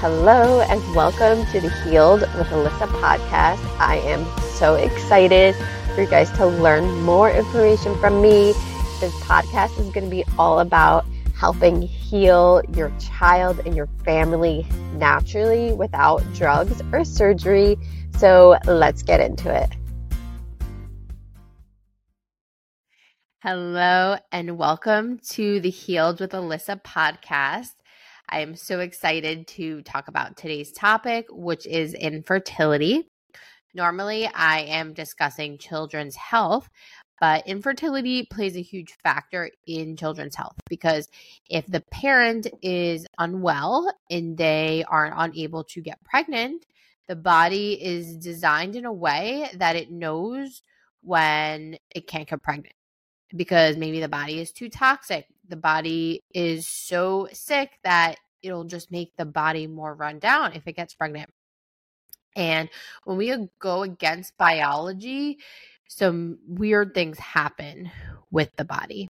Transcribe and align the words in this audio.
hello, 0.00 0.62
and 0.62 0.80
welcome 0.94 1.44
to 1.52 1.60
the 1.60 1.68
Healed 1.84 2.22
with 2.22 2.46
Alyssa 2.46 2.86
podcast. 3.02 3.62
I 3.78 3.96
am 3.96 4.24
so 4.54 4.76
excited 4.76 5.54
for 5.94 6.00
you 6.00 6.06
guys 6.06 6.30
to 6.38 6.46
learn 6.46 7.02
more 7.02 7.30
information 7.30 7.94
from 7.98 8.22
me. 8.22 8.54
This 8.98 9.14
podcast 9.16 9.78
is 9.78 9.90
going 9.90 10.04
to 10.04 10.10
be 10.10 10.24
all 10.38 10.60
about 10.60 11.04
helping 11.36 11.82
heal 11.82 12.62
your 12.74 12.90
child 12.98 13.60
and 13.66 13.76
your 13.76 13.88
family 14.02 14.66
naturally 14.94 15.74
without 15.74 16.22
drugs 16.32 16.80
or 16.94 17.04
surgery. 17.04 17.76
So 18.16 18.56
let's 18.64 19.02
get 19.02 19.20
into 19.20 19.54
it. 19.54 19.68
Hello, 23.42 24.16
and 24.32 24.56
welcome 24.56 25.18
to 25.32 25.60
the 25.60 25.68
Healed 25.68 26.20
with 26.20 26.32
Alyssa 26.32 26.82
podcast. 26.82 27.72
I 28.32 28.40
am 28.40 28.54
so 28.54 28.78
excited 28.78 29.48
to 29.48 29.82
talk 29.82 30.06
about 30.06 30.36
today's 30.36 30.70
topic, 30.70 31.26
which 31.30 31.66
is 31.66 31.94
infertility. 31.94 33.08
Normally, 33.74 34.28
I 34.28 34.60
am 34.60 34.94
discussing 34.94 35.58
children's 35.58 36.14
health, 36.14 36.70
but 37.20 37.46
infertility 37.48 38.26
plays 38.30 38.56
a 38.56 38.62
huge 38.62 38.96
factor 39.02 39.50
in 39.66 39.96
children's 39.96 40.36
health 40.36 40.56
because 40.68 41.08
if 41.48 41.66
the 41.66 41.82
parent 41.90 42.46
is 42.62 43.04
unwell 43.18 43.92
and 44.10 44.38
they 44.38 44.84
are 44.88 45.12
unable 45.16 45.64
to 45.64 45.80
get 45.80 46.02
pregnant, 46.04 46.66
the 47.08 47.16
body 47.16 47.72
is 47.82 48.16
designed 48.16 48.76
in 48.76 48.84
a 48.84 48.92
way 48.92 49.50
that 49.54 49.74
it 49.74 49.90
knows 49.90 50.62
when 51.02 51.76
it 51.94 52.06
can't 52.06 52.28
get 52.28 52.42
pregnant 52.42 52.74
because 53.34 53.76
maybe 53.76 54.00
the 54.00 54.08
body 54.08 54.40
is 54.40 54.52
too 54.52 54.68
toxic. 54.68 55.26
The 55.50 55.56
body 55.56 56.22
is 56.32 56.66
so 56.66 57.28
sick 57.32 57.72
that 57.84 58.16
it'll 58.42 58.64
just 58.64 58.90
make 58.90 59.16
the 59.16 59.26
body 59.26 59.66
more 59.66 59.94
run 59.94 60.18
down 60.18 60.54
if 60.54 60.66
it 60.66 60.76
gets 60.76 60.94
pregnant. 60.94 61.28
And 62.36 62.68
when 63.04 63.16
we 63.16 63.34
go 63.58 63.82
against 63.82 64.38
biology, 64.38 65.38
some 65.88 66.38
weird 66.46 66.94
things 66.94 67.18
happen 67.18 67.90
with 68.30 68.50
the 68.56 68.64
body. 68.64 69.08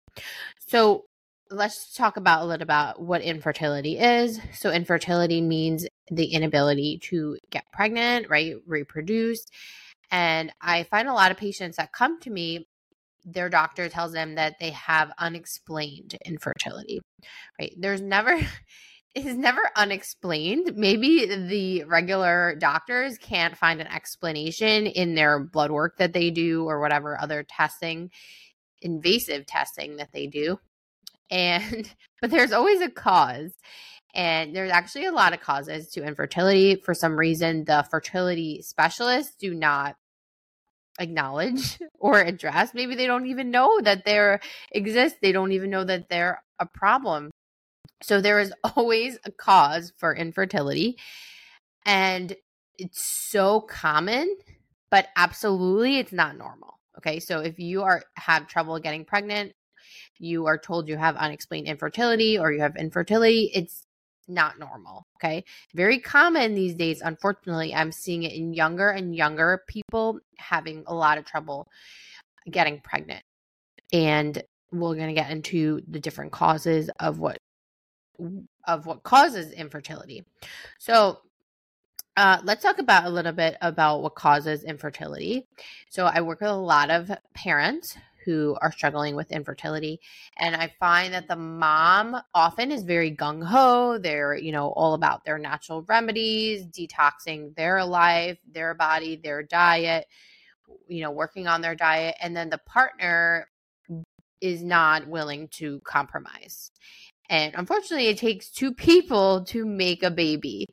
So 0.68 1.04
let's 1.50 1.92
talk 1.94 2.16
about 2.16 2.42
a 2.42 2.46
little 2.46 2.62
about 2.62 3.02
what 3.02 3.22
infertility 3.22 3.98
is. 3.98 4.40
So 4.54 4.70
infertility 4.70 5.40
means 5.40 5.86
the 6.10 6.26
inability 6.26 7.00
to 7.04 7.36
get 7.50 7.64
pregnant, 7.72 8.28
right? 8.30 8.54
Reproduce. 8.66 9.44
And 10.10 10.52
I 10.60 10.84
find 10.84 11.08
a 11.08 11.14
lot 11.14 11.30
of 11.32 11.36
patients 11.36 11.76
that 11.76 11.92
come 11.92 12.20
to 12.20 12.30
me 12.30 12.66
their 13.24 13.48
doctor 13.48 13.88
tells 13.88 14.12
them 14.12 14.36
that 14.36 14.58
they 14.60 14.70
have 14.70 15.10
unexplained 15.18 16.16
infertility, 16.24 17.00
right? 17.58 17.74
There's 17.76 18.00
never, 18.00 18.38
is 19.14 19.36
never 19.36 19.62
unexplained. 19.76 20.76
Maybe 20.76 21.26
the 21.26 21.84
regular 21.84 22.54
doctors 22.58 23.18
can't 23.18 23.56
find 23.56 23.80
an 23.80 23.86
explanation 23.86 24.86
in 24.86 25.14
their 25.14 25.40
blood 25.40 25.70
work 25.70 25.98
that 25.98 26.12
they 26.12 26.30
do 26.30 26.64
or 26.64 26.80
whatever 26.80 27.20
other 27.20 27.44
testing, 27.48 28.10
invasive 28.80 29.46
testing 29.46 29.96
that 29.96 30.12
they 30.12 30.26
do. 30.26 30.58
And, 31.30 31.92
but 32.20 32.30
there's 32.30 32.52
always 32.52 32.80
a 32.80 32.90
cause. 32.90 33.52
And 34.14 34.56
there's 34.56 34.72
actually 34.72 35.04
a 35.04 35.12
lot 35.12 35.34
of 35.34 35.40
causes 35.40 35.88
to 35.90 36.02
infertility. 36.02 36.76
For 36.76 36.94
some 36.94 37.16
reason, 37.16 37.64
the 37.64 37.86
fertility 37.90 38.62
specialists 38.62 39.36
do 39.38 39.54
not 39.54 39.96
acknowledge 40.98 41.78
or 41.98 42.20
address. 42.20 42.74
Maybe 42.74 42.94
they 42.94 43.06
don't 43.06 43.26
even 43.26 43.50
know 43.50 43.80
that 43.82 44.04
there 44.04 44.40
exists. 44.72 45.18
They 45.20 45.32
don't 45.32 45.52
even 45.52 45.70
know 45.70 45.84
that 45.84 46.08
they're 46.08 46.42
a 46.58 46.66
problem. 46.66 47.30
So 48.02 48.20
there 48.20 48.40
is 48.40 48.52
always 48.76 49.18
a 49.24 49.30
cause 49.30 49.92
for 49.96 50.14
infertility. 50.14 50.98
And 51.84 52.34
it's 52.76 53.02
so 53.02 53.60
common, 53.60 54.36
but 54.90 55.08
absolutely 55.16 55.98
it's 55.98 56.12
not 56.12 56.36
normal. 56.36 56.78
Okay. 56.98 57.20
So 57.20 57.40
if 57.40 57.58
you 57.58 57.82
are 57.82 58.02
have 58.16 58.48
trouble 58.48 58.78
getting 58.78 59.04
pregnant, 59.04 59.52
you 60.18 60.46
are 60.46 60.58
told 60.58 60.88
you 60.88 60.96
have 60.96 61.16
unexplained 61.16 61.68
infertility 61.68 62.38
or 62.38 62.52
you 62.52 62.60
have 62.60 62.76
infertility, 62.76 63.50
it's 63.54 63.84
not 64.26 64.58
normal. 64.58 65.06
Okay. 65.20 65.44
Very 65.74 65.98
common 65.98 66.54
these 66.54 66.74
days. 66.74 67.00
Unfortunately, 67.00 67.74
I'm 67.74 67.90
seeing 67.90 68.22
it 68.22 68.32
in 68.32 68.54
younger 68.54 68.90
and 68.90 69.14
younger 69.14 69.64
people 69.66 70.20
having 70.36 70.84
a 70.86 70.94
lot 70.94 71.18
of 71.18 71.24
trouble 71.24 71.68
getting 72.48 72.80
pregnant. 72.80 73.22
And 73.92 74.40
we're 74.70 74.94
going 74.94 75.08
to 75.08 75.20
get 75.20 75.30
into 75.30 75.80
the 75.88 75.98
different 75.98 76.32
causes 76.32 76.90
of 77.00 77.18
what 77.18 77.38
of 78.66 78.86
what 78.86 79.02
causes 79.02 79.52
infertility. 79.52 80.24
So, 80.78 81.18
uh, 82.16 82.40
let's 82.42 82.64
talk 82.64 82.78
about 82.78 83.04
a 83.04 83.10
little 83.10 83.32
bit 83.32 83.56
about 83.60 84.02
what 84.02 84.16
causes 84.16 84.64
infertility. 84.64 85.46
So, 85.88 86.04
I 86.06 86.20
work 86.20 86.40
with 86.40 86.50
a 86.50 86.54
lot 86.54 86.90
of 86.90 87.10
parents 87.34 87.96
who 88.28 88.58
are 88.60 88.70
struggling 88.70 89.16
with 89.16 89.32
infertility. 89.32 89.98
And 90.36 90.54
I 90.54 90.70
find 90.78 91.14
that 91.14 91.28
the 91.28 91.36
mom 91.36 92.14
often 92.34 92.70
is 92.70 92.82
very 92.82 93.10
gung 93.16 93.42
ho. 93.42 93.96
They're, 93.96 94.36
you 94.36 94.52
know, 94.52 94.68
all 94.68 94.92
about 94.92 95.24
their 95.24 95.38
natural 95.38 95.80
remedies, 95.88 96.66
detoxing 96.66 97.56
their 97.56 97.82
life, 97.86 98.36
their 98.52 98.74
body, 98.74 99.16
their 99.16 99.42
diet, 99.42 100.06
you 100.88 101.00
know, 101.00 101.10
working 101.10 101.48
on 101.48 101.62
their 101.62 101.74
diet. 101.74 102.16
And 102.20 102.36
then 102.36 102.50
the 102.50 102.58
partner 102.58 103.48
is 104.42 104.62
not 104.62 105.08
willing 105.08 105.48
to 105.52 105.80
compromise. 105.80 106.70
And 107.30 107.54
unfortunately, 107.56 108.08
it 108.08 108.18
takes 108.18 108.50
two 108.50 108.74
people 108.74 109.44
to 109.46 109.64
make 109.64 110.02
a 110.02 110.10
baby. 110.10 110.66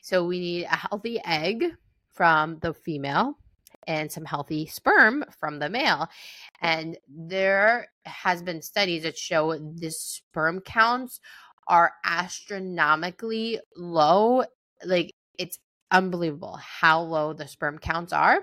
So 0.00 0.24
we 0.24 0.38
need 0.38 0.64
a 0.66 0.76
healthy 0.76 1.20
egg 1.24 1.64
from 2.12 2.60
the 2.60 2.72
female 2.72 3.36
and 3.86 4.10
some 4.10 4.24
healthy 4.24 4.66
sperm 4.66 5.24
from 5.38 5.58
the 5.58 5.68
male. 5.68 6.08
And 6.60 6.98
there 7.08 7.88
has 8.04 8.42
been 8.42 8.62
studies 8.62 9.02
that 9.04 9.18
show 9.18 9.56
the 9.56 9.90
sperm 9.90 10.60
counts 10.60 11.20
are 11.68 11.92
astronomically 12.04 13.60
low. 13.76 14.44
Like 14.84 15.14
it's 15.38 15.58
unbelievable 15.90 16.56
how 16.56 17.00
low 17.00 17.32
the 17.32 17.48
sperm 17.48 17.78
counts 17.78 18.12
are. 18.12 18.40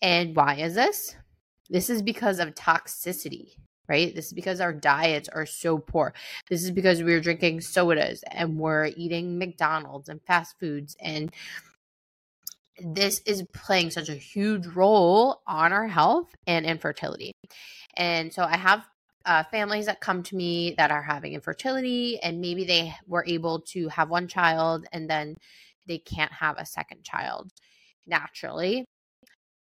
And 0.00 0.34
why 0.34 0.56
is 0.56 0.74
this? 0.74 1.16
This 1.70 1.88
is 1.88 2.02
because 2.02 2.38
of 2.38 2.54
toxicity, 2.54 3.56
right? 3.88 4.14
This 4.14 4.26
is 4.26 4.32
because 4.32 4.60
our 4.60 4.72
diets 4.72 5.28
are 5.28 5.46
so 5.46 5.78
poor. 5.78 6.12
This 6.50 6.64
is 6.64 6.70
because 6.70 7.02
we're 7.02 7.20
drinking 7.20 7.60
sodas 7.60 8.22
and 8.30 8.58
we're 8.58 8.86
eating 8.96 9.38
McDonald's 9.38 10.08
and 10.08 10.20
fast 10.22 10.58
foods 10.58 10.96
and 11.00 11.32
this 12.80 13.20
is 13.26 13.44
playing 13.52 13.90
such 13.90 14.08
a 14.08 14.14
huge 14.14 14.66
role 14.66 15.42
on 15.46 15.72
our 15.72 15.86
health 15.86 16.34
and 16.46 16.64
infertility. 16.64 17.32
And 17.96 18.32
so 18.32 18.42
I 18.42 18.56
have 18.56 18.84
uh, 19.24 19.44
families 19.44 19.86
that 19.86 20.00
come 20.00 20.22
to 20.24 20.36
me 20.36 20.74
that 20.78 20.90
are 20.90 21.02
having 21.02 21.34
infertility, 21.34 22.18
and 22.20 22.40
maybe 22.40 22.64
they 22.64 22.94
were 23.06 23.24
able 23.26 23.60
to 23.60 23.88
have 23.88 24.10
one 24.10 24.28
child 24.28 24.86
and 24.92 25.08
then 25.08 25.36
they 25.86 25.98
can't 25.98 26.32
have 26.32 26.58
a 26.58 26.66
second 26.66 27.04
child 27.04 27.50
naturally. 28.06 28.84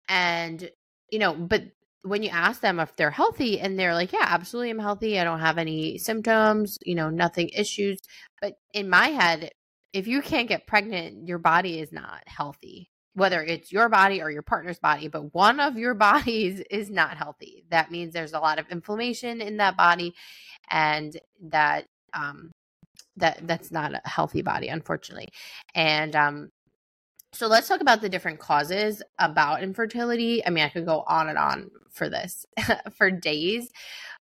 And, 0.07 0.69
you 1.09 1.19
know, 1.19 1.33
but 1.33 1.63
when 2.03 2.21
you 2.21 2.29
ask 2.29 2.61
them 2.61 2.79
if 2.79 2.95
they're 2.95 3.11
healthy 3.11 3.59
and 3.59 3.79
they're 3.79 3.93
like, 3.93 4.13
yeah, 4.13 4.25
absolutely, 4.27 4.69
I'm 4.71 4.79
healthy. 4.79 5.19
I 5.19 5.23
don't 5.23 5.39
have 5.39 5.57
any 5.57 5.97
symptoms, 5.97 6.77
you 6.85 6.95
know, 6.95 7.09
nothing 7.09 7.49
issues. 7.49 7.99
But 8.41 8.55
in 8.73 8.89
my 8.89 9.07
head, 9.07 9.51
if 9.93 10.07
you 10.07 10.21
can't 10.21 10.49
get 10.49 10.67
pregnant, 10.67 11.27
your 11.27 11.39
body 11.39 11.79
is 11.79 11.91
not 11.91 12.21
healthy 12.27 12.89
whether 13.15 13.41
it's 13.41 13.71
your 13.71 13.89
body 13.89 14.21
or 14.21 14.29
your 14.29 14.41
partner's 14.41 14.79
body, 14.79 15.07
but 15.07 15.33
one 15.33 15.59
of 15.59 15.77
your 15.77 15.93
bodies 16.09 16.61
is 16.69 16.89
not 16.89 17.17
healthy. 17.17 17.65
That 17.69 17.91
means 17.91 18.13
there's 18.13 18.33
a 18.33 18.39
lot 18.39 18.59
of 18.59 18.69
inflammation 18.69 19.41
in 19.41 19.57
that 19.57 19.75
body, 19.75 20.13
and 20.69 21.17
that 21.41 21.85
um, 22.13 22.51
that 23.17 23.47
that's 23.47 23.71
not 23.71 23.93
a 23.93 24.01
healthy 24.07 24.41
body, 24.41 24.67
unfortunately. 24.67 25.29
And 25.73 26.15
um, 26.15 26.51
so 27.33 27.47
let's 27.47 27.67
talk 27.67 27.81
about 27.81 28.01
the 28.01 28.09
different 28.09 28.39
causes 28.39 29.01
about 29.19 29.63
infertility. 29.63 30.45
I 30.45 30.49
mean, 30.49 30.63
I 30.63 30.69
could 30.69 30.85
go 30.85 31.03
on 31.07 31.29
and 31.29 31.37
on 31.37 31.71
for 31.91 32.09
this 32.09 32.45
for 32.97 33.09
days, 33.09 33.71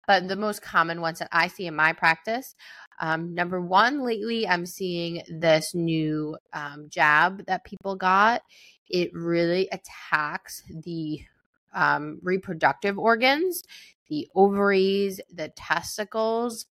but 0.08 0.28
the 0.28 0.36
most 0.36 0.62
common 0.62 1.02
ones 1.02 1.20
that 1.20 1.30
I 1.32 1.48
see 1.48 1.68
in 1.68 1.76
my 1.76 1.94
practice 1.94 2.56
um, 3.00 3.34
number 3.34 3.62
one, 3.62 4.04
lately 4.04 4.48
I'm 4.48 4.66
seeing 4.66 5.24
this 5.30 5.74
new 5.74 6.38
um, 6.54 6.88
jab 6.90 7.46
that 7.46 7.64
people 7.64 7.96
got 7.96 8.42
it 8.90 9.14
really 9.14 9.70
attacks 9.72 10.64
the 10.70 11.22
um, 11.74 12.20
reproductive 12.24 12.98
organs, 12.98 13.64
the 14.10 14.28
ovaries, 14.36 15.22
the 15.32 15.50
testicles. 15.50 16.66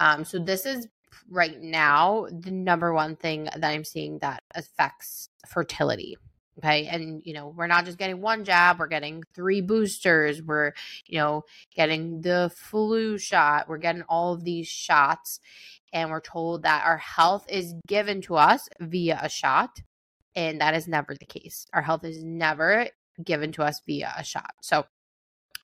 Um, 0.00 0.24
so, 0.24 0.38
this 0.38 0.66
is 0.66 0.88
right 1.30 1.60
now 1.60 2.26
the 2.30 2.50
number 2.50 2.92
one 2.92 3.16
thing 3.16 3.44
that 3.44 3.64
I'm 3.64 3.84
seeing 3.84 4.18
that 4.18 4.42
affects 4.54 5.28
fertility. 5.46 6.16
Okay. 6.58 6.86
And, 6.86 7.20
you 7.24 7.34
know, 7.34 7.48
we're 7.48 7.66
not 7.66 7.84
just 7.84 7.98
getting 7.98 8.20
one 8.20 8.44
jab, 8.44 8.78
we're 8.78 8.86
getting 8.86 9.24
three 9.34 9.60
boosters. 9.60 10.40
We're, 10.40 10.72
you 11.06 11.18
know, 11.18 11.44
getting 11.74 12.20
the 12.20 12.52
flu 12.54 13.18
shot. 13.18 13.68
We're 13.68 13.78
getting 13.78 14.02
all 14.02 14.34
of 14.34 14.44
these 14.44 14.68
shots. 14.68 15.40
And 15.92 16.10
we're 16.10 16.20
told 16.20 16.62
that 16.62 16.84
our 16.84 16.98
health 16.98 17.46
is 17.48 17.74
given 17.86 18.20
to 18.22 18.36
us 18.36 18.68
via 18.80 19.18
a 19.22 19.28
shot. 19.28 19.80
And 20.36 20.60
that 20.60 20.74
is 20.74 20.88
never 20.88 21.14
the 21.14 21.26
case. 21.26 21.66
Our 21.72 21.82
health 21.82 22.04
is 22.04 22.22
never 22.22 22.88
given 23.22 23.52
to 23.52 23.62
us 23.62 23.80
via 23.86 24.12
a 24.16 24.24
shot. 24.24 24.52
So, 24.60 24.86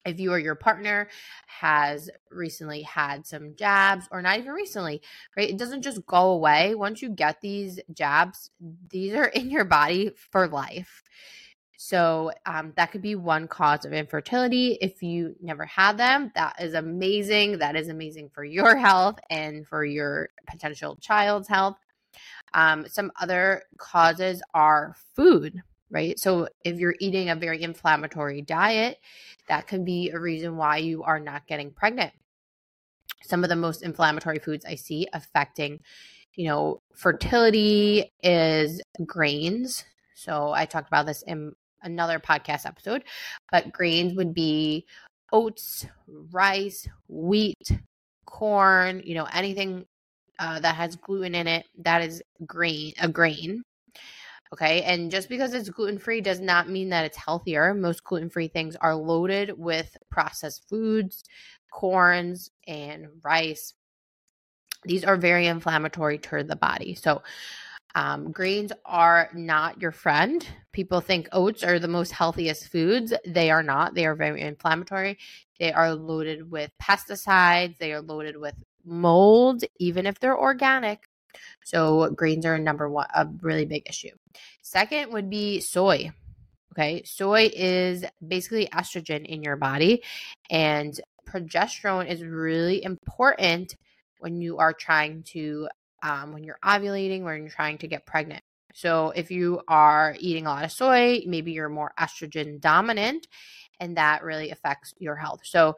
if 0.05 0.19
you 0.19 0.33
or 0.33 0.39
your 0.39 0.55
partner 0.55 1.09
has 1.47 2.11
recently 2.31 2.83
had 2.83 3.27
some 3.27 3.55
jabs 3.57 4.07
or 4.11 4.23
not 4.23 4.39
even 4.39 4.53
recently 4.53 5.01
right 5.37 5.51
it 5.51 5.59
doesn't 5.59 5.83
just 5.83 6.05
go 6.07 6.31
away. 6.31 6.75
Once 6.75 7.03
you 7.03 7.11
get 7.11 7.41
these 7.41 7.81
jabs 7.93 8.51
these 8.89 9.15
are 9.15 9.27
in 9.27 9.51
your 9.51 9.65
body 9.65 10.11
for 10.31 10.49
life. 10.49 11.03
So 11.83 12.31
um, 12.45 12.75
that 12.77 12.93
could 12.93 13.01
be 13.01 13.15
one 13.15 13.49
cause 13.49 13.87
of 13.87 13.95
infertility 13.95 14.77
if 14.83 15.03
you 15.03 15.35
never 15.41 15.65
had 15.65 15.97
them. 15.97 16.31
That 16.35 16.57
is 16.61 16.75
amazing. 16.75 17.57
That 17.57 17.75
is 17.75 17.89
amazing 17.89 18.29
for 18.35 18.45
your 18.45 18.77
health 18.87 19.19
and 19.31 19.67
for 19.67 19.83
your 19.83 20.29
potential 20.47 20.97
child's 21.01 21.49
health. 21.49 21.79
Um, 22.53 22.87
some 22.87 23.11
other 23.19 23.63
causes 23.79 24.43
are 24.53 24.95
food 25.17 25.63
right? 25.91 26.19
So 26.19 26.49
if 26.65 26.79
you're 26.79 26.95
eating 27.01 27.31
a 27.31 27.37
very 27.37 27.63
inflammatory 27.63 28.43
diet, 28.43 28.99
that 29.49 29.67
can 29.67 29.85
be 29.85 30.11
a 30.11 30.19
reason 30.19 30.57
why 30.57 30.79
you 30.79 31.03
are 31.03 31.21
not 31.21 31.47
getting 31.47 31.71
pregnant. 31.71 32.13
Some 33.23 33.43
of 33.43 33.51
the 33.51 33.57
most 33.57 33.83
inflammatory 33.83 34.39
foods 34.39 34.65
I 34.65 34.77
see 34.77 35.07
affecting, 35.13 35.81
you 36.35 36.49
know, 36.49 36.81
fertility 36.95 38.13
is 38.23 38.81
grains. 39.05 39.85
So 40.15 40.53
I 40.53 40.65
talked 40.65 40.89
about 40.89 41.07
this 41.07 41.23
in 41.23 41.53
another 41.83 42.19
podcast 42.19 42.67
episode, 42.67 43.05
but 43.51 43.73
grains 43.73 44.15
would 44.15 44.35
be 44.35 44.87
oats, 45.33 45.87
rice, 46.31 46.89
wheat, 47.09 47.73
corn, 48.27 49.03
you 49.05 49.15
know, 49.15 49.27
anything 49.33 49.85
uh, 50.39 50.61
that 50.61 50.75
has 50.75 50.97
gluten 50.97 51.35
in 51.35 51.47
it, 51.47 51.67
that 51.79 52.03
is 52.03 52.23
grain, 52.47 52.93
a 53.01 53.09
grain. 53.09 53.63
Okay. 54.53 54.83
And 54.83 55.11
just 55.11 55.29
because 55.29 55.55
it's 55.55 55.71
gluten 55.71 55.99
free 55.99 56.21
does 56.21 56.41
not 56.41 56.69
mean 56.69 56.89
that 56.91 57.05
it's 57.05 57.17
healthier. 57.17 57.73
Most 57.73 58.03
gluten 58.03 58.29
free 58.31 58.49
things 58.49 58.77
are 58.77 58.95
loaded 58.95 59.57
with 59.57 59.97
processed 60.11 60.69
foods, 60.69 61.23
corns, 61.71 62.51
and 62.67 63.07
rice. 63.23 63.75
These 64.85 65.05
are 65.05 65.17
very 65.17 65.47
inflammatory 65.47 66.19
to 66.19 66.43
the 66.43 66.57
body. 66.57 66.95
So, 66.95 67.23
um, 67.95 68.31
grains 68.31 68.73
are 68.85 69.31
not 69.35 69.81
your 69.83 69.91
friend. 69.93 70.47
People 70.73 71.01
think 71.01 71.29
oats 71.33 71.65
are 71.65 71.79
the 71.79 71.89
most 71.89 72.13
healthiest 72.13 72.69
foods. 72.69 73.13
They 73.27 73.51
are 73.51 73.65
not. 73.65 73.95
They 73.95 74.07
are 74.07 74.15
very 74.15 74.41
inflammatory. 74.41 75.19
They 75.59 75.73
are 75.73 75.95
loaded 75.95 76.51
with 76.51 76.71
pesticides. 76.81 77.79
They 77.79 77.93
are 77.93 78.01
loaded 78.01 78.37
with 78.37 78.55
mold, 78.85 79.65
even 79.79 80.07
if 80.07 80.21
they're 80.21 80.39
organic. 80.39 81.10
So 81.65 82.11
grains 82.11 82.47
are 82.47 82.59
number 82.59 82.89
one, 82.89 83.07
a 83.15 83.27
really 83.41 83.67
big 83.67 83.89
issue. 83.89 84.11
Second 84.63 85.13
would 85.13 85.31
be 85.31 85.61
soy. 85.61 86.13
Okay. 86.73 87.03
Soy 87.05 87.51
is 87.53 88.05
basically 88.27 88.67
estrogen 88.67 89.27
in 89.27 89.43
your 89.43 89.57
body, 89.57 90.03
and 90.51 90.99
progesterone 91.29 92.09
is 92.09 92.23
really 92.23 92.83
important 92.83 93.77
when 94.21 94.41
you 94.41 94.59
are 94.59 94.73
trying 94.73 95.23
to, 95.23 95.69
um, 96.03 96.33
when 96.33 96.45
you're 96.45 96.59
ovulating, 96.65 97.23
when 97.23 97.43
you're 97.43 97.51
trying 97.51 97.79
to 97.79 97.89
get 97.89 98.07
pregnant. 98.07 98.43
So 98.73 99.11
if 99.11 99.31
you 99.31 99.61
are 99.67 100.15
eating 100.21 100.47
a 100.47 100.51
lot 100.51 100.65
of 100.65 100.71
soy, 100.71 101.23
maybe 101.27 101.53
you're 101.53 101.69
more 101.69 101.93
estrogen 101.99 102.61
dominant 102.61 103.27
and 103.81 103.97
that 103.97 104.23
really 104.23 104.51
affects 104.51 104.95
your 104.99 105.17
health. 105.17 105.41
So 105.43 105.77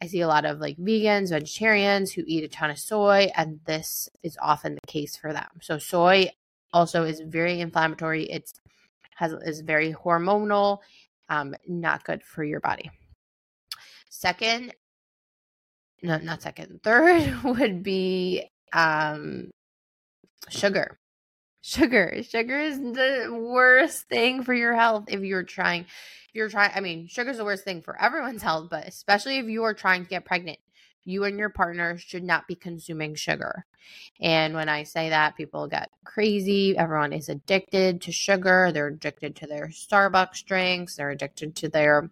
I 0.00 0.06
see 0.06 0.20
a 0.20 0.28
lot 0.28 0.44
of 0.44 0.60
like 0.60 0.78
vegans, 0.78 1.30
vegetarians 1.30 2.12
who 2.12 2.22
eat 2.26 2.44
a 2.44 2.48
ton 2.48 2.70
of 2.70 2.78
soy, 2.78 3.30
and 3.36 3.60
this 3.66 4.08
is 4.22 4.38
often 4.40 4.74
the 4.74 4.86
case 4.86 5.16
for 5.16 5.32
them. 5.32 5.48
So 5.60 5.78
soy 5.78 6.30
also 6.72 7.04
is 7.04 7.20
very 7.20 7.60
inflammatory. 7.60 8.24
It's 8.30 8.54
has 9.16 9.32
is 9.44 9.60
very 9.60 9.92
hormonal, 9.92 10.78
um, 11.28 11.54
not 11.66 12.04
good 12.04 12.22
for 12.22 12.44
your 12.44 12.60
body. 12.60 12.90
Second, 14.08 14.72
no, 16.02 16.18
not 16.18 16.40
second. 16.40 16.80
Third 16.82 17.42
would 17.44 17.82
be 17.82 18.48
um, 18.72 19.50
sugar. 20.48 20.99
Sugar. 21.70 22.20
Sugar 22.28 22.58
is 22.58 22.78
the 22.80 23.28
worst 23.30 24.08
thing 24.08 24.42
for 24.42 24.52
your 24.52 24.74
health 24.74 25.04
if 25.06 25.20
you're 25.20 25.44
trying 25.44 25.82
if 25.82 26.34
you're 26.34 26.48
trying 26.48 26.72
I 26.74 26.80
mean, 26.80 27.06
sugar 27.06 27.30
is 27.30 27.36
the 27.36 27.44
worst 27.44 27.62
thing 27.62 27.80
for 27.80 28.00
everyone's 28.02 28.42
health, 28.42 28.68
but 28.70 28.88
especially 28.88 29.38
if 29.38 29.46
you 29.46 29.62
are 29.62 29.72
trying 29.72 30.02
to 30.02 30.10
get 30.10 30.24
pregnant. 30.24 30.58
You 31.04 31.22
and 31.24 31.38
your 31.38 31.48
partner 31.48 31.96
should 31.96 32.24
not 32.24 32.48
be 32.48 32.56
consuming 32.56 33.14
sugar. 33.14 33.64
And 34.20 34.52
when 34.54 34.68
I 34.68 34.82
say 34.82 35.10
that, 35.10 35.36
people 35.36 35.68
get 35.68 35.90
crazy. 36.04 36.76
Everyone 36.76 37.12
is 37.12 37.28
addicted 37.28 38.00
to 38.02 38.12
sugar. 38.12 38.72
They're 38.72 38.88
addicted 38.88 39.36
to 39.36 39.46
their 39.46 39.68
Starbucks 39.68 40.44
drinks. 40.44 40.96
They're 40.96 41.10
addicted 41.10 41.54
to 41.56 41.68
their 41.68 42.10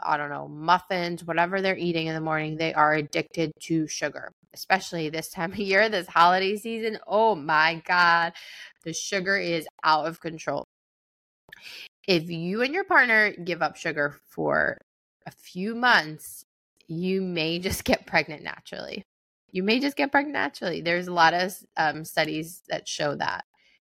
I 0.00 0.16
don't 0.16 0.30
know, 0.30 0.48
muffins, 0.48 1.24
whatever 1.24 1.62
they're 1.62 1.76
eating 1.76 2.06
in 2.08 2.14
the 2.14 2.20
morning, 2.20 2.56
they 2.56 2.74
are 2.74 2.94
addicted 2.94 3.52
to 3.62 3.86
sugar, 3.86 4.32
especially 4.56 5.10
this 5.10 5.28
time 5.28 5.52
of 5.52 5.58
year, 5.58 5.88
this 5.88 6.08
holiday 6.08 6.56
season. 6.56 6.98
Oh 7.06 7.34
my 7.34 7.82
God, 7.86 8.32
the 8.84 8.94
sugar 8.94 9.36
is 9.36 9.68
out 9.84 10.06
of 10.06 10.20
control. 10.20 10.64
If 12.08 12.30
you 12.30 12.62
and 12.62 12.72
your 12.72 12.84
partner 12.84 13.32
give 13.32 13.62
up 13.62 13.76
sugar 13.76 14.16
for 14.28 14.78
a 15.26 15.30
few 15.30 15.74
months, 15.74 16.44
you 16.88 17.20
may 17.20 17.58
just 17.58 17.84
get 17.84 18.06
pregnant 18.06 18.42
naturally. 18.42 19.02
You 19.52 19.62
may 19.62 19.78
just 19.78 19.96
get 19.96 20.10
pregnant 20.10 20.34
naturally. 20.34 20.80
There's 20.80 21.06
a 21.06 21.12
lot 21.12 21.34
of 21.34 21.54
um, 21.76 22.04
studies 22.04 22.62
that 22.68 22.88
show 22.88 23.14
that 23.16 23.44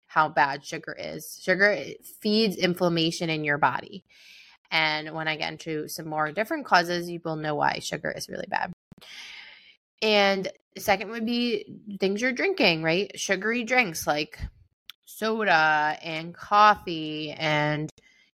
how 0.07 0.29
bad 0.29 0.63
sugar 0.65 0.95
is. 0.97 1.39
Sugar 1.41 1.77
feeds 2.21 2.55
inflammation 2.55 3.29
in 3.29 3.43
your 3.43 3.57
body. 3.57 4.05
And 4.71 5.13
when 5.13 5.27
I 5.27 5.35
get 5.35 5.51
into 5.51 5.87
some 5.87 6.07
more 6.07 6.31
different 6.31 6.65
causes, 6.65 7.09
you 7.09 7.19
will 7.23 7.35
know 7.35 7.55
why 7.55 7.79
sugar 7.79 8.11
is 8.11 8.29
really 8.29 8.47
bad. 8.47 8.71
And 10.01 10.49
second 10.77 11.09
would 11.11 11.25
be 11.25 11.65
things 11.99 12.21
you're 12.21 12.31
drinking, 12.31 12.83
right? 12.83 13.11
Sugary 13.19 13.63
drinks 13.63 14.07
like 14.07 14.39
soda 15.05 15.97
and 16.01 16.33
coffee 16.33 17.31
and 17.31 17.89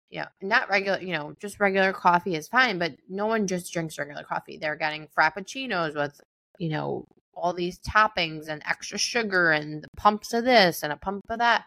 you 0.10 0.22
know, 0.22 0.28
not 0.42 0.70
regular, 0.70 1.00
you 1.00 1.14
know, 1.14 1.36
just 1.40 1.60
regular 1.60 1.94
coffee 1.94 2.36
is 2.36 2.48
fine, 2.48 2.80
but 2.80 2.94
no 3.08 3.28
one 3.28 3.46
just 3.46 3.72
drinks 3.72 4.00
regular 4.00 4.24
coffee. 4.24 4.58
They're 4.58 4.76
getting 4.76 5.08
frappuccinos 5.08 5.96
with, 5.96 6.20
you 6.58 6.70
know, 6.70 7.06
all 7.36 7.54
these 7.54 7.80
toppings 7.80 8.48
and 8.48 8.62
extra 8.68 8.98
sugar 8.98 9.52
and 9.52 9.86
pumps 9.96 10.34
of 10.34 10.46
this 10.46 10.84
and 10.84 10.92
a 10.92 10.98
pump 10.98 11.22
of 11.30 11.40
that. 11.40 11.66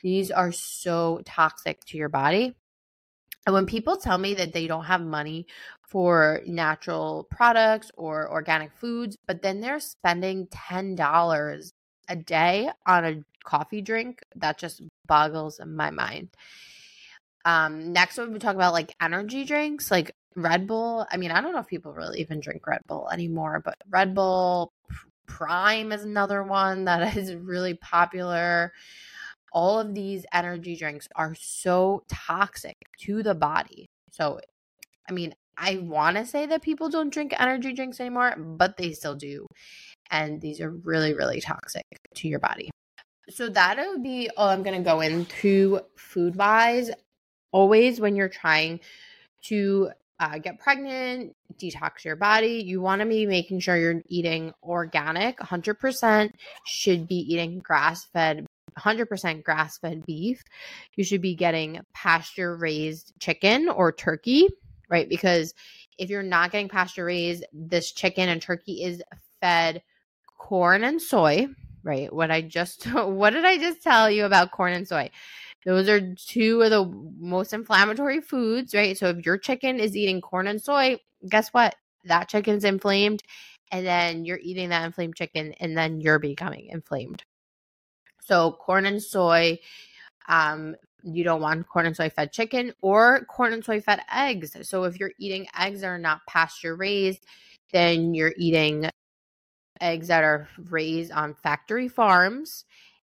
These 0.00 0.30
are 0.30 0.52
so 0.52 1.20
toxic 1.24 1.84
to 1.86 1.96
your 1.96 2.08
body. 2.08 2.54
And 3.46 3.54
when 3.54 3.66
people 3.66 3.96
tell 3.96 4.18
me 4.18 4.34
that 4.34 4.52
they 4.52 4.66
don't 4.66 4.84
have 4.84 5.00
money 5.00 5.46
for 5.82 6.40
natural 6.46 7.26
products 7.30 7.90
or 7.96 8.30
organic 8.30 8.72
foods, 8.72 9.16
but 9.26 9.42
then 9.42 9.60
they're 9.60 9.80
spending 9.80 10.46
$10 10.46 11.72
a 12.08 12.16
day 12.16 12.70
on 12.86 13.04
a 13.04 13.24
coffee 13.44 13.82
drink, 13.82 14.22
that 14.36 14.58
just 14.58 14.82
boggles 15.06 15.60
my 15.66 15.90
mind. 15.90 16.28
Um, 17.44 17.92
next, 17.92 18.18
we 18.18 18.38
talk 18.38 18.54
about 18.54 18.72
like 18.72 18.94
energy 19.00 19.44
drinks, 19.44 19.90
like 19.90 20.14
Red 20.36 20.66
Bull. 20.66 21.06
I 21.10 21.16
mean, 21.16 21.32
I 21.32 21.40
don't 21.40 21.52
know 21.52 21.58
if 21.58 21.66
people 21.66 21.92
really 21.92 22.20
even 22.20 22.40
drink 22.40 22.66
Red 22.66 22.82
Bull 22.86 23.08
anymore, 23.10 23.60
but 23.64 23.76
Red 23.90 24.14
Bull 24.14 24.72
Prime 25.26 25.92
is 25.92 26.04
another 26.04 26.42
one 26.42 26.84
that 26.84 27.16
is 27.16 27.34
really 27.34 27.74
popular 27.74 28.72
all 29.52 29.78
of 29.78 29.94
these 29.94 30.24
energy 30.32 30.76
drinks 30.76 31.08
are 31.14 31.34
so 31.34 32.02
toxic 32.08 32.76
to 33.00 33.22
the 33.22 33.34
body. 33.34 33.86
So, 34.10 34.40
I 35.08 35.12
mean, 35.12 35.34
I 35.56 35.76
want 35.76 36.16
to 36.16 36.26
say 36.26 36.46
that 36.46 36.62
people 36.62 36.88
don't 36.88 37.12
drink 37.12 37.34
energy 37.38 37.72
drinks 37.72 38.00
anymore, 38.00 38.34
but 38.36 38.76
they 38.76 38.92
still 38.92 39.14
do. 39.14 39.46
And 40.10 40.40
these 40.40 40.60
are 40.60 40.70
really, 40.70 41.14
really 41.14 41.40
toxic 41.40 41.84
to 42.16 42.28
your 42.28 42.40
body. 42.40 42.70
So, 43.28 43.48
that 43.50 43.78
would 43.78 44.02
be 44.02 44.30
all 44.36 44.48
I'm 44.48 44.62
going 44.62 44.76
to 44.76 44.84
go 44.84 45.00
into 45.00 45.80
food 45.96 46.36
wise. 46.36 46.90
Always, 47.52 48.00
when 48.00 48.16
you're 48.16 48.28
trying 48.28 48.80
to 49.44 49.90
uh, 50.18 50.38
get 50.38 50.58
pregnant, 50.58 51.34
detox 51.60 52.04
your 52.04 52.16
body, 52.16 52.62
you 52.64 52.80
want 52.80 53.00
to 53.00 53.06
be 53.06 53.26
making 53.26 53.60
sure 53.60 53.76
you're 53.76 54.02
eating 54.08 54.52
organic. 54.62 55.38
100% 55.38 56.30
should 56.64 57.08
be 57.08 57.16
eating 57.16 57.58
grass 57.58 58.06
fed 58.12 58.46
100% 58.78 59.42
grass 59.42 59.78
fed 59.78 60.04
beef. 60.06 60.42
You 60.94 61.04
should 61.04 61.22
be 61.22 61.34
getting 61.34 61.80
pasture 61.92 62.56
raised 62.56 63.12
chicken 63.20 63.68
or 63.68 63.92
turkey, 63.92 64.48
right? 64.88 65.08
Because 65.08 65.54
if 65.98 66.10
you're 66.10 66.22
not 66.22 66.52
getting 66.52 66.68
pasture 66.68 67.04
raised, 67.04 67.44
this 67.52 67.92
chicken 67.92 68.28
and 68.28 68.40
turkey 68.40 68.84
is 68.84 69.02
fed 69.40 69.82
corn 70.38 70.84
and 70.84 71.00
soy, 71.00 71.46
right? 71.82 72.12
What 72.12 72.30
I 72.30 72.42
just 72.42 72.84
what 72.92 73.30
did 73.30 73.44
I 73.44 73.58
just 73.58 73.82
tell 73.82 74.10
you 74.10 74.24
about 74.24 74.52
corn 74.52 74.72
and 74.72 74.86
soy? 74.86 75.10
Those 75.64 75.88
are 75.88 76.14
two 76.14 76.62
of 76.62 76.70
the 76.70 76.84
most 77.20 77.52
inflammatory 77.52 78.20
foods, 78.20 78.74
right? 78.74 78.98
So 78.98 79.08
if 79.08 79.24
your 79.24 79.38
chicken 79.38 79.78
is 79.78 79.96
eating 79.96 80.20
corn 80.20 80.48
and 80.48 80.60
soy, 80.60 80.98
guess 81.28 81.50
what? 81.50 81.76
That 82.04 82.28
chicken's 82.28 82.64
inflamed. 82.64 83.22
And 83.70 83.86
then 83.86 84.24
you're 84.24 84.40
eating 84.42 84.68
that 84.68 84.84
inflamed 84.84 85.16
chicken, 85.16 85.54
and 85.54 85.78
then 85.78 86.00
you're 86.00 86.18
becoming 86.18 86.66
inflamed. 86.68 87.24
So 88.24 88.52
corn 88.52 88.86
and 88.86 89.02
soy, 89.02 89.58
um, 90.28 90.76
you 91.02 91.24
don't 91.24 91.40
want 91.40 91.68
corn 91.68 91.86
and 91.86 91.96
soy 91.96 92.08
fed 92.10 92.32
chicken 92.32 92.72
or 92.80 93.24
corn 93.24 93.52
and 93.52 93.64
soy 93.64 93.80
fed 93.80 94.00
eggs. 94.12 94.56
So 94.68 94.84
if 94.84 94.98
you're 94.98 95.12
eating 95.18 95.46
eggs 95.58 95.80
that 95.80 95.88
are 95.88 95.98
not 95.98 96.20
pasture 96.28 96.76
raised, 96.76 97.26
then 97.72 98.14
you're 98.14 98.34
eating 98.36 98.88
eggs 99.80 100.08
that 100.08 100.22
are 100.22 100.48
raised 100.70 101.12
on 101.12 101.34
factory 101.34 101.88
farms 101.88 102.64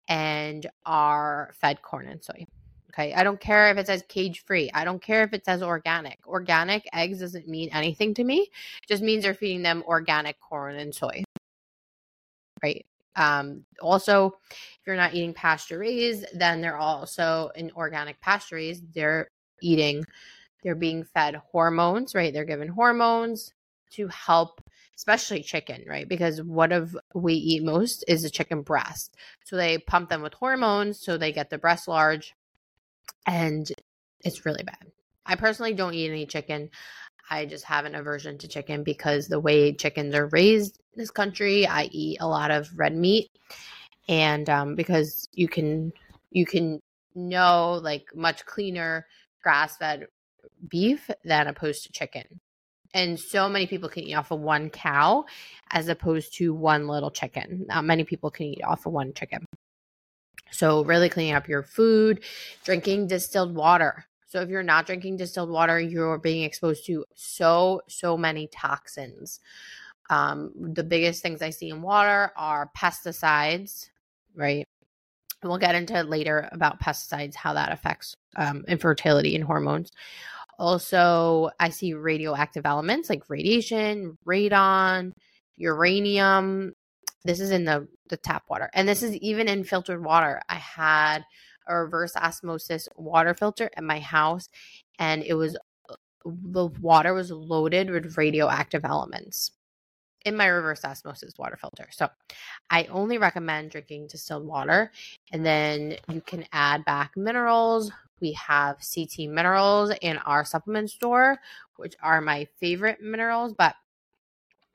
and 0.08 0.68
are 0.86 1.54
fed 1.60 1.82
corn 1.82 2.08
and 2.08 2.24
soy. 2.24 2.46
Okay. 2.92 3.14
I 3.14 3.24
don't 3.24 3.40
care 3.40 3.70
if 3.70 3.78
it 3.78 3.88
says 3.88 4.04
cage 4.08 4.44
free. 4.46 4.70
I 4.74 4.84
don't 4.84 5.02
care 5.02 5.24
if 5.24 5.34
it 5.34 5.46
says 5.46 5.62
organic. 5.64 6.20
Organic 6.28 6.86
eggs 6.94 7.20
doesn't 7.20 7.48
mean 7.48 7.70
anything 7.72 8.14
to 8.16 8.24
me. 8.24 8.50
It 8.84 8.88
just 8.88 9.04
means 9.04 9.24
they're 9.24 9.34
feeding 9.34 9.64
them 9.64 9.84
organic 9.88 10.40
corn 10.40 10.76
and 10.76 10.94
soy. 10.94 11.24
Right. 12.62 12.86
Um, 13.16 13.66
also, 13.82 14.34
if 14.50 14.88
you're 14.88 14.96
not 14.96 15.14
eating 15.14 15.34
pasture 15.34 15.80
raised, 15.80 16.26
then 16.34 16.62
they're 16.62 16.78
also 16.78 17.52
in 17.56 17.72
organic 17.72 18.22
pasture. 18.22 18.60
They're 18.94 19.28
eating, 19.62 20.06
they're 20.64 20.76
being 20.76 21.04
fed 21.04 21.36
hormones, 21.52 22.16
right? 22.16 22.34
They're 22.34 22.46
given 22.46 22.70
hormones 22.70 23.52
to 23.92 24.08
help 24.08 24.62
especially 24.96 25.42
chicken, 25.42 25.86
right? 25.88 26.08
Because 26.08 26.44
what 26.44 26.74
of 26.74 26.96
we 27.16 27.34
eat 27.34 27.64
most 27.64 28.04
is 28.08 28.24
the 28.24 28.30
chicken 28.30 28.62
breast. 28.62 29.16
So 29.46 29.56
they 29.56 29.78
pump 29.78 30.10
them 30.10 30.22
with 30.22 30.34
hormones 30.34 31.00
so 31.00 31.18
they 31.18 31.32
get 31.32 31.50
the 31.50 31.58
breast 31.58 31.88
large 31.88 32.34
and 33.26 33.72
it's 34.22 34.46
really 34.46 34.64
bad. 34.64 34.92
I 35.26 35.36
personally 35.36 35.74
don't 35.74 35.94
eat 35.94 36.10
any 36.10 36.26
chicken. 36.26 36.70
I 37.30 37.46
just 37.46 37.66
have 37.66 37.86
an 37.86 37.96
aversion 37.96 38.38
to 38.40 38.48
chicken 38.48 38.84
because 38.84 39.28
the 39.28 39.40
way 39.40 39.74
chickens 39.74 40.16
are 40.16 40.28
raised 40.28 40.80
in 40.94 41.00
this 41.00 41.12
country, 41.12 41.68
I 41.68 41.84
eat 41.92 42.18
a 42.20 42.28
lot 42.28 42.52
of 42.52 42.70
red 42.76 42.96
meat, 42.96 43.30
and 44.08 44.50
um, 44.50 44.76
because 44.76 45.28
you 45.34 45.48
can 45.48 45.92
you 46.32 46.46
can 46.46 46.82
know 47.16 47.80
like 47.82 48.06
much 48.16 48.46
cleaner 48.46 49.06
grass 49.44 49.78
fed 49.78 50.08
beef 50.68 51.10
than 51.24 51.48
opposed 51.48 51.84
to 51.84 51.92
chicken. 51.92 52.24
And 52.94 53.20
so 53.20 53.48
many 53.48 53.68
people 53.68 53.88
can 53.88 54.04
eat 54.04 54.16
off 54.16 54.32
of 54.32 54.40
one 54.40 54.70
cow 54.72 55.26
as 55.70 55.90
opposed 55.90 56.36
to 56.38 56.54
one 56.54 56.88
little 56.88 57.12
chicken. 57.12 57.66
Not 57.68 57.86
many 57.86 58.04
people 58.04 58.32
can 58.32 58.48
eat 58.48 58.64
off 58.64 58.86
of 58.88 58.94
one 58.94 59.14
chicken. 59.14 59.46
So, 60.52 60.84
really 60.84 61.10
cleaning 61.10 61.36
up 61.36 61.48
your 61.48 61.62
food, 61.62 62.24
drinking 62.64 63.08
distilled 63.08 63.54
water. 63.54 64.06
So, 64.30 64.42
if 64.42 64.50
you're 64.50 64.64
not 64.64 64.86
drinking 64.86 65.18
distilled 65.18 65.50
water, 65.50 65.80
you're 65.80 66.20
being 66.20 66.44
exposed 66.44 66.86
to 66.86 67.04
so, 67.16 67.82
so 67.88 68.16
many 68.16 68.48
toxins. 68.48 69.40
Um, 70.12 70.52
the 70.56 70.84
biggest 70.84 71.22
things 71.22 71.42
I 71.42 71.50
see 71.50 71.70
in 71.70 71.82
water 71.82 72.32
are 72.38 72.70
pesticides, 72.78 73.90
right? 74.36 74.68
We'll 75.44 75.58
get 75.58 75.76
into 75.76 76.02
later 76.04 76.48
about 76.52 76.80
pesticides, 76.80 77.34
how 77.34 77.54
that 77.54 77.72
affects 77.72 78.16
um, 78.36 78.66
infertility 78.68 79.36
and 79.36 79.44
hormones. 79.44 79.92
Also, 80.60 81.50
I 81.60 81.70
see 81.70 81.94
radioactive 81.94 82.66
elements 82.66 83.10
like 83.10 83.30
radiation, 83.30 84.18
radon, 84.28 85.14
uranium. 85.58 86.74
This 87.24 87.40
is 87.40 87.50
in 87.50 87.66
the, 87.66 87.88
the 88.10 88.18
tap 88.18 88.44
water. 88.50 88.70
And 88.74 88.88
this 88.88 89.02
is 89.02 89.16
even 89.16 89.48
in 89.48 89.64
filtered 89.64 90.04
water. 90.04 90.42
I 90.50 90.56
had 90.56 91.24
a 91.70 91.76
reverse 91.84 92.16
osmosis 92.18 92.90
water 92.98 93.34
filter 93.34 93.70
at 93.78 93.84
my 93.84 94.00
house, 94.00 94.50
and 95.00 95.24
it 95.24 95.36
was 95.36 95.58
the 96.26 96.68
water 96.82 97.14
was 97.14 97.32
loaded 97.32 97.90
with 97.90 98.18
radioactive 98.18 98.84
elements 98.84 99.52
in 100.26 100.36
my 100.36 100.48
reverse 100.48 100.84
osmosis 100.84 101.38
water 101.38 101.58
filter. 101.58 101.88
So 101.92 102.10
I 102.70 102.84
only 102.86 103.18
recommend 103.18 103.72
drinking 103.72 104.08
distilled 104.08 104.46
water. 104.46 104.92
And 105.32 105.46
then 105.46 105.96
you 106.10 106.22
can 106.22 106.46
add 106.52 106.84
back 106.86 107.16
minerals. 107.16 107.92
We 108.20 108.34
have 108.34 108.78
CT 108.80 109.30
minerals 109.30 109.92
in 110.02 110.18
our 110.18 110.44
supplement 110.44 110.90
store, 110.90 111.38
which 111.78 111.96
are 112.02 112.20
my 112.20 112.48
favorite 112.60 113.02
minerals, 113.02 113.54
but 113.58 113.76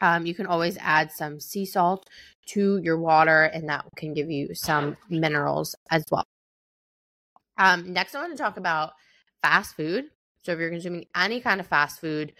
um, 0.00 0.26
you 0.26 0.34
can 0.34 0.46
always 0.46 0.76
add 0.80 1.12
some 1.12 1.38
sea 1.40 1.66
salt 1.66 2.08
to 2.46 2.78
your 2.78 2.98
water, 2.98 3.44
and 3.44 3.68
that 3.68 3.86
can 3.96 4.12
give 4.12 4.30
you 4.30 4.54
some 4.54 4.96
minerals 5.08 5.74
as 5.90 6.04
well. 6.10 6.24
Um, 7.56 7.92
next, 7.92 8.14
I 8.14 8.20
want 8.20 8.37
to 8.37 8.42
talk 8.42 8.56
about 8.56 8.92
fast 9.42 9.76
food. 9.76 10.06
So, 10.42 10.52
if 10.52 10.58
you're 10.58 10.70
consuming 10.70 11.06
any 11.16 11.40
kind 11.40 11.61
of 11.61 11.66
fast 11.66 12.00
food, 12.00 12.32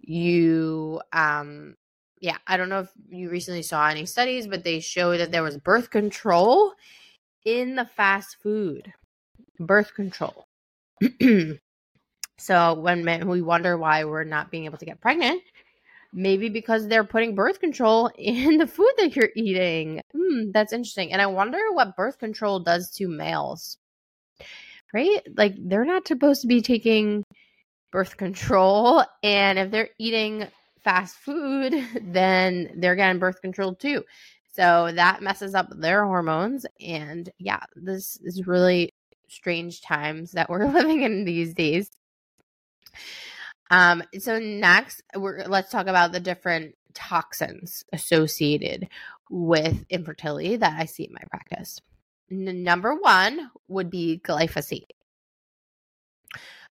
you 0.00 1.00
um, 1.12 1.76
yeah, 2.20 2.38
I 2.46 2.56
don't 2.56 2.68
know 2.68 2.80
if 2.80 2.90
you 3.08 3.30
recently 3.30 3.62
saw 3.62 3.88
any 3.88 4.06
studies, 4.06 4.46
but 4.46 4.64
they 4.64 4.80
show 4.80 5.16
that 5.16 5.32
there 5.32 5.42
was 5.42 5.58
birth 5.58 5.90
control 5.90 6.72
in 7.44 7.76
the 7.76 7.84
fast 7.84 8.36
food. 8.42 8.92
Birth 9.60 9.94
control. 9.94 10.46
so 12.38 12.74
when 12.74 13.04
men, 13.04 13.28
we 13.28 13.42
wonder 13.42 13.76
why 13.76 14.04
we're 14.04 14.24
not 14.24 14.50
being 14.50 14.64
able 14.64 14.78
to 14.78 14.86
get 14.86 15.00
pregnant, 15.00 15.42
maybe 16.12 16.48
because 16.48 16.88
they're 16.88 17.04
putting 17.04 17.34
birth 17.34 17.60
control 17.60 18.10
in 18.18 18.58
the 18.58 18.66
food 18.66 18.92
that 18.98 19.14
you're 19.14 19.30
eating. 19.36 20.00
Hmm, 20.14 20.50
that's 20.52 20.72
interesting. 20.72 21.12
And 21.12 21.20
I 21.20 21.26
wonder 21.26 21.60
what 21.72 21.96
birth 21.96 22.18
control 22.18 22.60
does 22.60 22.90
to 22.92 23.08
males. 23.08 23.76
Right? 24.94 25.20
Like 25.36 25.54
they're 25.58 25.84
not 25.84 26.08
supposed 26.08 26.42
to 26.42 26.46
be 26.46 26.62
taking 26.62 27.24
birth 27.92 28.16
control 28.16 29.04
and 29.22 29.58
if 29.58 29.70
they're 29.70 29.90
eating 29.98 30.46
fast 30.82 31.16
food, 31.16 31.74
then 32.02 32.70
they're 32.76 32.96
getting 32.96 33.18
birth 33.18 33.40
control 33.42 33.74
too. 33.74 34.04
So 34.52 34.90
that 34.94 35.22
messes 35.22 35.54
up 35.54 35.68
their 35.70 36.04
hormones. 36.04 36.64
And 36.80 37.28
yeah, 37.38 37.60
this 37.74 38.18
is 38.22 38.46
really 38.46 38.94
strange 39.28 39.82
times 39.82 40.32
that 40.32 40.48
we're 40.48 40.66
living 40.72 41.02
in 41.02 41.24
these 41.24 41.52
days. 41.52 41.90
Um, 43.70 44.02
so 44.18 44.38
next, 44.38 45.02
we're 45.14 45.44
let's 45.46 45.70
talk 45.70 45.88
about 45.88 46.12
the 46.12 46.20
different 46.20 46.74
toxins 46.94 47.84
associated 47.92 48.88
with 49.28 49.84
infertility 49.90 50.56
that 50.56 50.80
I 50.80 50.84
see 50.84 51.04
in 51.04 51.12
my 51.12 51.22
practice. 51.30 51.80
N- 52.30 52.62
number 52.62 52.94
one 52.94 53.50
would 53.68 53.90
be 53.90 54.20
glyphosate. 54.24 54.86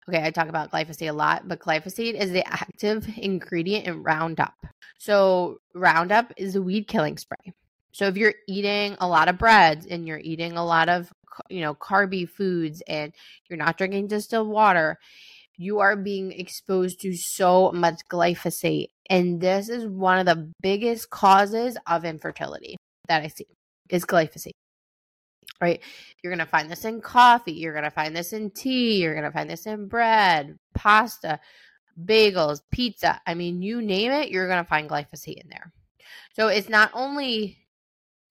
Okay, 0.07 0.24
I 0.24 0.29
talk 0.29 0.50
about 0.50 0.71
glyphosate 0.71 1.09
a 1.09 1.13
lot, 1.13 1.47
but 1.47 1.59
glyphosate 1.59 2.13
is 2.13 2.31
the 2.31 2.47
active 2.47 3.07
ingredient 3.17 3.88
in 3.88 4.03
Roundup. 4.03 4.53
So, 5.00 5.59
Roundup 5.74 6.31
is 6.38 6.55
a 6.55 6.62
weed 6.62 6.88
killing 6.88 7.17
spray. 7.17 7.53
So, 7.91 8.05
if 8.05 8.17
you're 8.17 8.35
eating 8.47 8.97
a 9.00 9.07
lot 9.07 9.29
of 9.29 9.39
breads 9.39 9.88
and 9.88 10.07
you're 10.07 10.19
eating 10.19 10.57
a 10.57 10.65
lot 10.65 10.89
of, 10.89 11.12
you 11.50 11.62
know, 11.62 11.74
carby 11.74 12.29
foods 12.29 12.83
and 12.88 13.13
you're 13.50 13.57
not 13.57 13.77
drinking 13.77 14.07
distilled 14.07 14.47
water, 14.47 15.00
you 15.57 15.79
are 15.79 15.95
being 15.95 16.31
exposed 16.33 17.01
to 17.01 17.15
so 17.15 17.71
much 17.71 18.01
glyphosate. 18.12 18.89
And 19.09 19.41
this 19.41 19.69
is 19.69 19.88
one 19.88 20.19
of 20.19 20.25
the 20.27 20.51
biggest 20.62 21.09
causes 21.09 21.77
of 21.88 22.05
infertility 22.05 22.75
that 23.07 23.24
I 23.24 23.27
see 23.27 23.47
is 23.89 24.05
glyphosate 24.05 24.51
right? 25.61 25.81
You're 26.21 26.31
going 26.31 26.45
to 26.45 26.51
find 26.51 26.69
this 26.69 26.85
in 26.85 27.01
coffee. 27.01 27.53
You're 27.53 27.73
going 27.73 27.85
to 27.85 27.91
find 27.91 28.15
this 28.15 28.33
in 28.33 28.51
tea. 28.51 29.01
You're 29.01 29.13
going 29.13 29.25
to 29.25 29.31
find 29.31 29.49
this 29.49 29.65
in 29.65 29.87
bread, 29.87 30.57
pasta, 30.73 31.39
bagels, 32.03 32.61
pizza. 32.71 33.21
I 33.25 33.33
mean, 33.33 33.61
you 33.61 33.81
name 33.81 34.11
it, 34.11 34.29
you're 34.29 34.47
going 34.47 34.63
to 34.63 34.69
find 34.69 34.89
glyphosate 34.89 35.41
in 35.41 35.49
there. 35.49 35.71
So 36.33 36.47
it's 36.47 36.69
not 36.69 36.91
only 36.93 37.57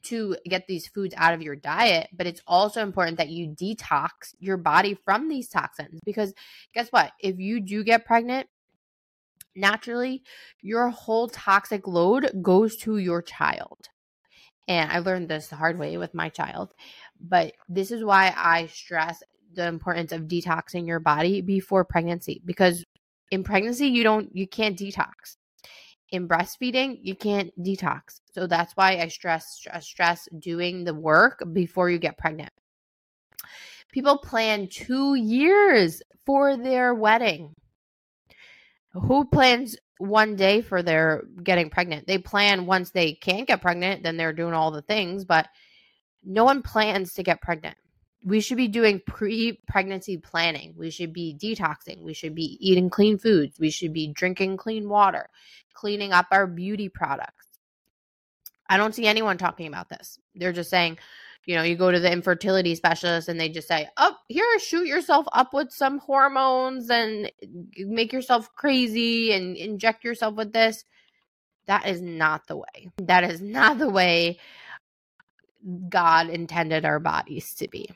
to 0.05 0.37
get 0.47 0.67
these 0.67 0.87
foods 0.87 1.15
out 1.17 1.33
of 1.33 1.43
your 1.43 1.57
diet, 1.57 2.09
but 2.13 2.27
it's 2.27 2.43
also 2.47 2.83
important 2.83 3.19
that 3.19 3.31
you 3.31 3.49
detox 3.49 4.35
your 4.39 4.59
body 4.59 4.97
from 5.05 5.29
these 5.29 5.49
toxins 5.49 6.01
because 6.05 6.35
guess 6.75 6.89
what? 6.91 7.13
If 7.21 7.39
you 7.39 7.61
do 7.61 7.83
get 7.83 8.05
pregnant, 8.05 8.49
naturally 9.57 10.23
your 10.61 10.89
whole 10.91 11.29
toxic 11.29 11.87
load 11.87 12.31
goes 12.43 12.77
to 12.77 12.99
your 12.99 13.23
child. 13.23 13.89
And 14.67 14.91
I 14.91 14.99
learned 14.99 15.29
this 15.29 15.49
the 15.49 15.57
hard 15.57 15.79
way 15.79 15.97
with 15.97 16.15
my 16.15 16.29
child. 16.29 16.73
But 17.21 17.55
this 17.69 17.91
is 17.91 18.05
why 18.05 18.35
I 18.37 18.67
stress 18.67 19.23
the 19.55 19.67
importance 19.67 20.13
of 20.13 20.23
detoxing 20.23 20.87
your 20.87 21.01
body 21.01 21.41
before 21.41 21.85
pregnancy 21.85 22.43
because 22.45 22.85
in 23.31 23.45
pregnancy 23.45 23.87
you 23.87 24.03
don't 24.03 24.35
you 24.35 24.47
can't 24.47 24.79
detox. 24.79 25.37
In 26.11 26.29
breastfeeding, 26.29 26.99
you 27.03 27.15
can't 27.17 27.51
detox. 27.63 28.21
So 28.33 28.47
that's 28.47 28.73
why 28.75 28.99
I 28.99 29.09
stress 29.09 29.67
stress 29.81 30.29
doing 30.39 30.85
the 30.85 30.95
work 30.95 31.43
before 31.53 31.91
you 31.91 31.99
get 31.99 32.19
pregnant. 32.19 32.51
People 33.91 34.19
plan 34.19 34.69
2 34.69 35.15
years 35.15 36.03
for 36.27 36.57
their 36.57 36.95
wedding. 36.95 37.55
Who 38.93 39.25
plans 39.25 39.77
one 39.99 40.37
day 40.37 40.61
for 40.61 40.83
their 40.83 41.25
getting 41.43 41.71
pregnant? 41.71 42.07
They 42.07 42.19
plan 42.19 42.67
once 42.67 42.91
they 42.91 43.15
can't 43.15 43.47
get 43.47 43.63
pregnant, 43.63 44.03
then 44.03 44.17
they're 44.17 44.33
doing 44.33 44.55
all 44.55 44.71
the 44.71 44.83
things, 44.83 45.25
but 45.25 45.49
no 46.25 46.45
one 46.45 46.63
plans 46.63 47.15
to 47.15 47.23
get 47.23 47.41
pregnant. 47.41 47.77
we 48.25 48.41
should 48.41 48.57
be 48.57 48.69
doing 48.69 49.03
pre-pregnancy 49.07 50.17
planning. 50.17 50.75
We 50.77 50.91
should 50.91 51.13
be 51.13 51.37
detoxing. 51.39 52.01
We 52.01 52.15
should 52.15 52.35
be 52.35 52.57
eating 52.59 52.89
clean 52.89 53.19
foods. 53.19 53.59
We 53.61 53.71
should 53.71 53.93
be 53.93 54.09
drinking 54.09 54.57
clean 54.57 54.89
water, 54.89 55.29
cleaning 55.75 56.13
up 56.13 56.27
our 56.31 56.47
beauty 56.47 56.89
products. 56.89 57.47
I 58.67 58.79
don't 58.79 58.95
see 58.95 59.07
anyone 59.07 59.37
talking 59.37 59.67
about 59.67 59.91
this. 59.91 60.19
They're 60.35 60.55
just 60.55 60.71
saying, 60.71 60.97
you 61.45 61.55
know, 61.55 61.63
you 61.63 61.77
go 61.77 61.91
to 61.91 62.01
the 62.01 62.11
infertility 62.11 62.75
specialist 62.75 63.29
and 63.29 63.39
they 63.39 63.51
just 63.51 63.69
say, 63.69 63.91
"Oh, 63.99 64.17
here, 64.29 64.59
shoot 64.59 64.87
yourself 64.87 65.27
up 65.33 65.53
with 65.53 65.71
some 65.71 65.99
hormones 65.99 66.89
and 66.89 67.31
make 67.77 68.11
yourself 68.11 68.51
crazy 68.55 69.33
and 69.33 69.55
inject 69.55 70.03
yourself 70.03 70.35
with 70.35 70.55
this." 70.55 70.85
That 71.67 71.87
is 71.87 72.01
not 72.01 72.47
the 72.47 72.57
way. 72.57 72.89
That 73.03 73.25
is 73.25 73.43
not 73.43 73.79
the 73.79 73.91
way 73.91 74.39
God 75.89 76.29
intended 76.29 76.85
our 76.85 77.01
bodies 77.01 77.55
to 77.55 77.69
be. 77.69 77.89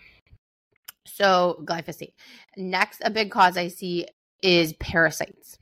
So, 1.07 1.63
glyphosate. 1.65 2.13
Next, 2.57 3.01
a 3.05 3.11
big 3.11 3.31
cause 3.31 3.57
I 3.57 3.69
see 3.69 4.07
is 4.43 4.73
parasites. 4.75 5.59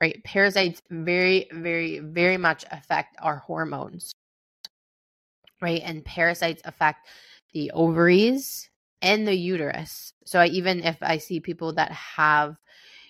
Right? 0.00 0.22
Parasites 0.24 0.82
very, 0.90 1.48
very, 1.52 2.00
very 2.00 2.36
much 2.36 2.64
affect 2.70 3.16
our 3.20 3.36
hormones 3.36 4.12
right? 5.62 5.80
And 5.82 6.04
parasites 6.04 6.60
affect 6.66 7.06
the 7.54 7.70
ovaries 7.70 8.68
and 9.00 9.26
the 9.26 9.34
uterus. 9.34 10.12
So 10.26 10.40
I, 10.40 10.46
even 10.48 10.82
if 10.82 10.98
I 11.00 11.18
see 11.18 11.40
people 11.40 11.72
that 11.74 11.92
have, 11.92 12.56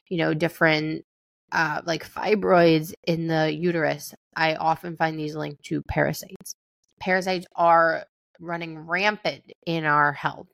you 0.08 0.18
know, 0.18 0.34
different 0.34 1.04
uh, 1.50 1.80
like 1.84 2.08
fibroids 2.08 2.92
in 3.04 3.26
the 3.26 3.52
uterus, 3.52 4.14
I 4.36 4.54
often 4.54 4.96
find 4.96 5.18
these 5.18 5.34
linked 5.34 5.64
to 5.64 5.82
parasites. 5.82 6.54
Parasites 7.00 7.46
are 7.56 8.04
running 8.40 8.78
rampant 8.78 9.52
in 9.66 9.84
our 9.84 10.12
health. 10.12 10.48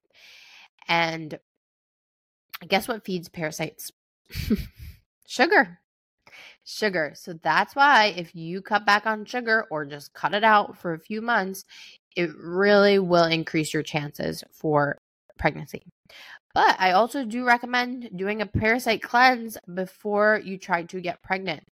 And 0.89 1.39
guess 2.67 2.89
what 2.89 3.05
feeds 3.05 3.29
parasites? 3.29 3.93
Sugar 5.27 5.79
sugar. 6.69 7.13
So 7.15 7.33
that's 7.43 7.75
why 7.75 8.15
if 8.17 8.35
you 8.35 8.61
cut 8.61 8.85
back 8.85 9.07
on 9.07 9.25
sugar 9.25 9.67
or 9.71 9.87
just 9.87 10.13
cut 10.13 10.35
it 10.35 10.45
out 10.45 10.77
for 10.77 10.93
a 10.93 10.99
few 10.99 11.23
months, 11.23 11.65
it 12.15 12.31
really 12.37 12.99
will 12.99 13.25
increase 13.25 13.73
your 13.73 13.83
chances 13.83 14.45
for 14.53 14.99
pregnancy. 15.39 15.83
But 16.55 16.77
I 16.79 16.93
also 16.93 17.25
do 17.25 17.47
recommend 17.47 18.11
doing 18.17 18.43
a 18.43 18.47
parasite 18.47 19.03
cleanse 19.03 19.57
before 19.75 20.41
you 20.45 20.59
try 20.59 20.83
to 20.85 21.01
get 21.01 21.23
pregnant. 21.23 21.63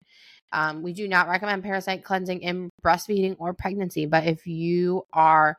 Um, 0.52 0.82
we 0.82 0.92
do 0.92 1.08
not 1.08 1.28
recommend 1.28 1.62
parasite 1.62 2.04
cleansing 2.04 2.40
in 2.40 2.70
breastfeeding 2.82 3.36
or 3.38 3.52
pregnancy, 3.52 4.06
but 4.06 4.24
if 4.26 4.46
you 4.46 5.04
are, 5.12 5.58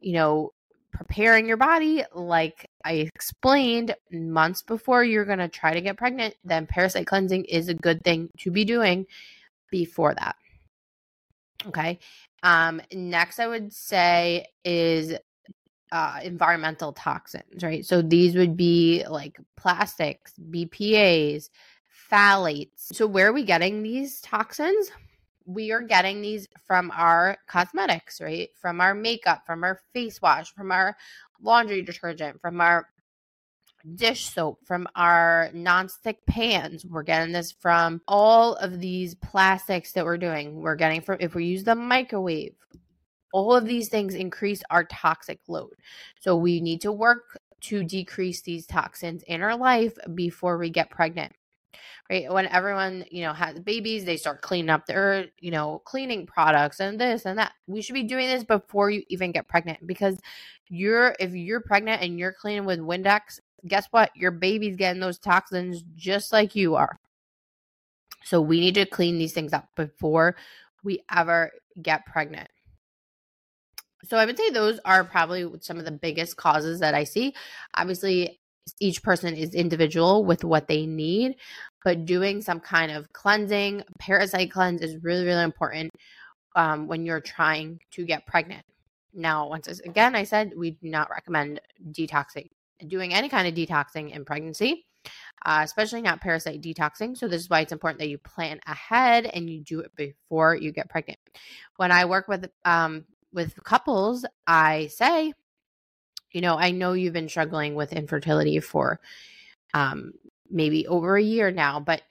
you 0.00 0.14
know, 0.14 0.52
preparing 0.92 1.46
your 1.46 1.56
body, 1.56 2.04
like 2.14 2.68
I 2.84 2.92
explained 3.14 3.94
months 4.10 4.62
before 4.62 5.04
you're 5.04 5.24
going 5.24 5.38
to 5.38 5.48
try 5.48 5.74
to 5.74 5.80
get 5.80 5.96
pregnant, 5.96 6.34
then 6.44 6.66
parasite 6.66 7.06
cleansing 7.06 7.44
is 7.44 7.68
a 7.68 7.74
good 7.74 8.02
thing 8.02 8.28
to 8.38 8.50
be 8.50 8.64
doing 8.64 9.06
before 9.70 10.14
that. 10.14 10.36
Okay. 11.66 11.98
Um, 12.42 12.80
next, 12.92 13.38
I 13.38 13.46
would 13.46 13.72
say 13.72 14.46
is 14.64 15.14
uh, 15.92 16.20
environmental 16.22 16.92
toxins, 16.92 17.62
right? 17.62 17.84
So 17.84 18.02
these 18.02 18.34
would 18.34 18.56
be 18.56 19.04
like 19.08 19.38
plastics, 19.56 20.32
BPAs, 20.50 21.50
phthalates. 22.10 22.92
So, 22.92 23.06
where 23.06 23.28
are 23.28 23.32
we 23.32 23.44
getting 23.44 23.82
these 23.82 24.20
toxins? 24.20 24.90
We 25.54 25.72
are 25.72 25.82
getting 25.82 26.22
these 26.22 26.48
from 26.64 26.90
our 26.94 27.36
cosmetics, 27.46 28.20
right? 28.20 28.50
From 28.60 28.80
our 28.80 28.94
makeup, 28.94 29.42
from 29.44 29.64
our 29.64 29.80
face 29.92 30.22
wash, 30.22 30.52
from 30.54 30.70
our 30.70 30.96
laundry 31.42 31.82
detergent, 31.82 32.40
from 32.40 32.60
our 32.60 32.86
dish 33.94 34.26
soap, 34.26 34.58
from 34.64 34.86
our 34.94 35.50
nonstick 35.54 36.16
pans. 36.26 36.84
We're 36.84 37.02
getting 37.02 37.32
this 37.32 37.50
from 37.50 38.00
all 38.06 38.54
of 38.56 38.80
these 38.80 39.14
plastics 39.14 39.92
that 39.92 40.04
we're 40.04 40.18
doing. 40.18 40.60
We're 40.60 40.76
getting 40.76 41.00
from 41.00 41.16
if 41.20 41.34
we 41.34 41.46
use 41.46 41.64
the 41.64 41.74
microwave. 41.74 42.54
All 43.32 43.54
of 43.54 43.64
these 43.64 43.88
things 43.88 44.14
increase 44.14 44.62
our 44.70 44.84
toxic 44.84 45.40
load. 45.48 45.74
So 46.20 46.36
we 46.36 46.60
need 46.60 46.80
to 46.82 46.92
work 46.92 47.38
to 47.62 47.84
decrease 47.84 48.42
these 48.42 48.66
toxins 48.66 49.22
in 49.24 49.42
our 49.42 49.56
life 49.56 49.96
before 50.14 50.58
we 50.58 50.70
get 50.70 50.90
pregnant 50.90 51.32
right? 52.08 52.32
When 52.32 52.46
everyone, 52.46 53.04
you 53.10 53.22
know, 53.22 53.32
has 53.32 53.58
babies, 53.60 54.04
they 54.04 54.16
start 54.16 54.42
cleaning 54.42 54.70
up 54.70 54.86
their, 54.86 55.26
you 55.38 55.50
know, 55.50 55.80
cleaning 55.84 56.26
products 56.26 56.80
and 56.80 57.00
this 57.00 57.26
and 57.26 57.38
that. 57.38 57.52
We 57.66 57.82
should 57.82 57.94
be 57.94 58.02
doing 58.02 58.28
this 58.28 58.44
before 58.44 58.90
you 58.90 59.02
even 59.08 59.32
get 59.32 59.48
pregnant 59.48 59.86
because 59.86 60.18
you're, 60.68 61.14
if 61.20 61.32
you're 61.32 61.60
pregnant 61.60 62.02
and 62.02 62.18
you're 62.18 62.32
cleaning 62.32 62.64
with 62.64 62.80
Windex, 62.80 63.40
guess 63.66 63.86
what? 63.90 64.10
Your 64.16 64.30
baby's 64.30 64.76
getting 64.76 65.00
those 65.00 65.18
toxins 65.18 65.84
just 65.94 66.32
like 66.32 66.56
you 66.56 66.76
are. 66.76 66.98
So 68.24 68.40
we 68.40 68.60
need 68.60 68.74
to 68.74 68.86
clean 68.86 69.18
these 69.18 69.32
things 69.32 69.52
up 69.52 69.68
before 69.76 70.36
we 70.82 71.02
ever 71.14 71.50
get 71.80 72.06
pregnant. 72.06 72.48
So 74.04 74.16
I 74.16 74.24
would 74.24 74.36
say 74.36 74.50
those 74.50 74.80
are 74.84 75.04
probably 75.04 75.46
some 75.60 75.78
of 75.78 75.84
the 75.84 75.90
biggest 75.90 76.36
causes 76.36 76.80
that 76.80 76.94
I 76.94 77.04
see. 77.04 77.34
Obviously, 77.74 78.40
each 78.78 79.02
person 79.02 79.34
is 79.34 79.54
individual 79.54 80.24
with 80.24 80.44
what 80.44 80.68
they 80.68 80.86
need, 80.86 81.36
but 81.84 82.04
doing 82.04 82.42
some 82.42 82.60
kind 82.60 82.92
of 82.92 83.12
cleansing, 83.12 83.82
parasite 83.98 84.50
cleanse 84.50 84.82
is 84.82 85.02
really, 85.02 85.24
really 85.24 85.42
important 85.42 85.92
um, 86.56 86.86
when 86.86 87.04
you're 87.04 87.20
trying 87.20 87.80
to 87.92 88.04
get 88.04 88.26
pregnant. 88.26 88.64
Now, 89.12 89.48
once 89.48 89.66
again, 89.66 90.14
I 90.14 90.24
said 90.24 90.52
we 90.56 90.72
do 90.72 90.88
not 90.88 91.10
recommend 91.10 91.60
detoxing, 91.90 92.50
doing 92.86 93.12
any 93.12 93.28
kind 93.28 93.48
of 93.48 93.54
detoxing 93.54 94.14
in 94.14 94.24
pregnancy, 94.24 94.86
uh, 95.44 95.62
especially 95.64 96.02
not 96.02 96.20
parasite 96.20 96.60
detoxing. 96.60 97.16
So, 97.16 97.26
this 97.26 97.42
is 97.42 97.50
why 97.50 97.60
it's 97.60 97.72
important 97.72 97.98
that 98.00 98.08
you 98.08 98.18
plan 98.18 98.60
ahead 98.66 99.26
and 99.26 99.50
you 99.50 99.62
do 99.62 99.80
it 99.80 99.94
before 99.96 100.54
you 100.54 100.70
get 100.70 100.88
pregnant. 100.88 101.18
When 101.76 101.90
I 101.90 102.04
work 102.04 102.28
with 102.28 102.48
um, 102.64 103.04
with 103.32 103.54
couples, 103.64 104.24
I 104.46 104.88
say 104.88 105.32
you 106.32 106.40
know, 106.40 106.56
I 106.56 106.70
know 106.70 106.92
you've 106.92 107.12
been 107.12 107.28
struggling 107.28 107.74
with 107.74 107.92
infertility 107.92 108.60
for 108.60 109.00
um, 109.74 110.12
maybe 110.50 110.86
over 110.86 111.16
a 111.16 111.22
year 111.22 111.50
now, 111.50 111.80
but 111.80 112.02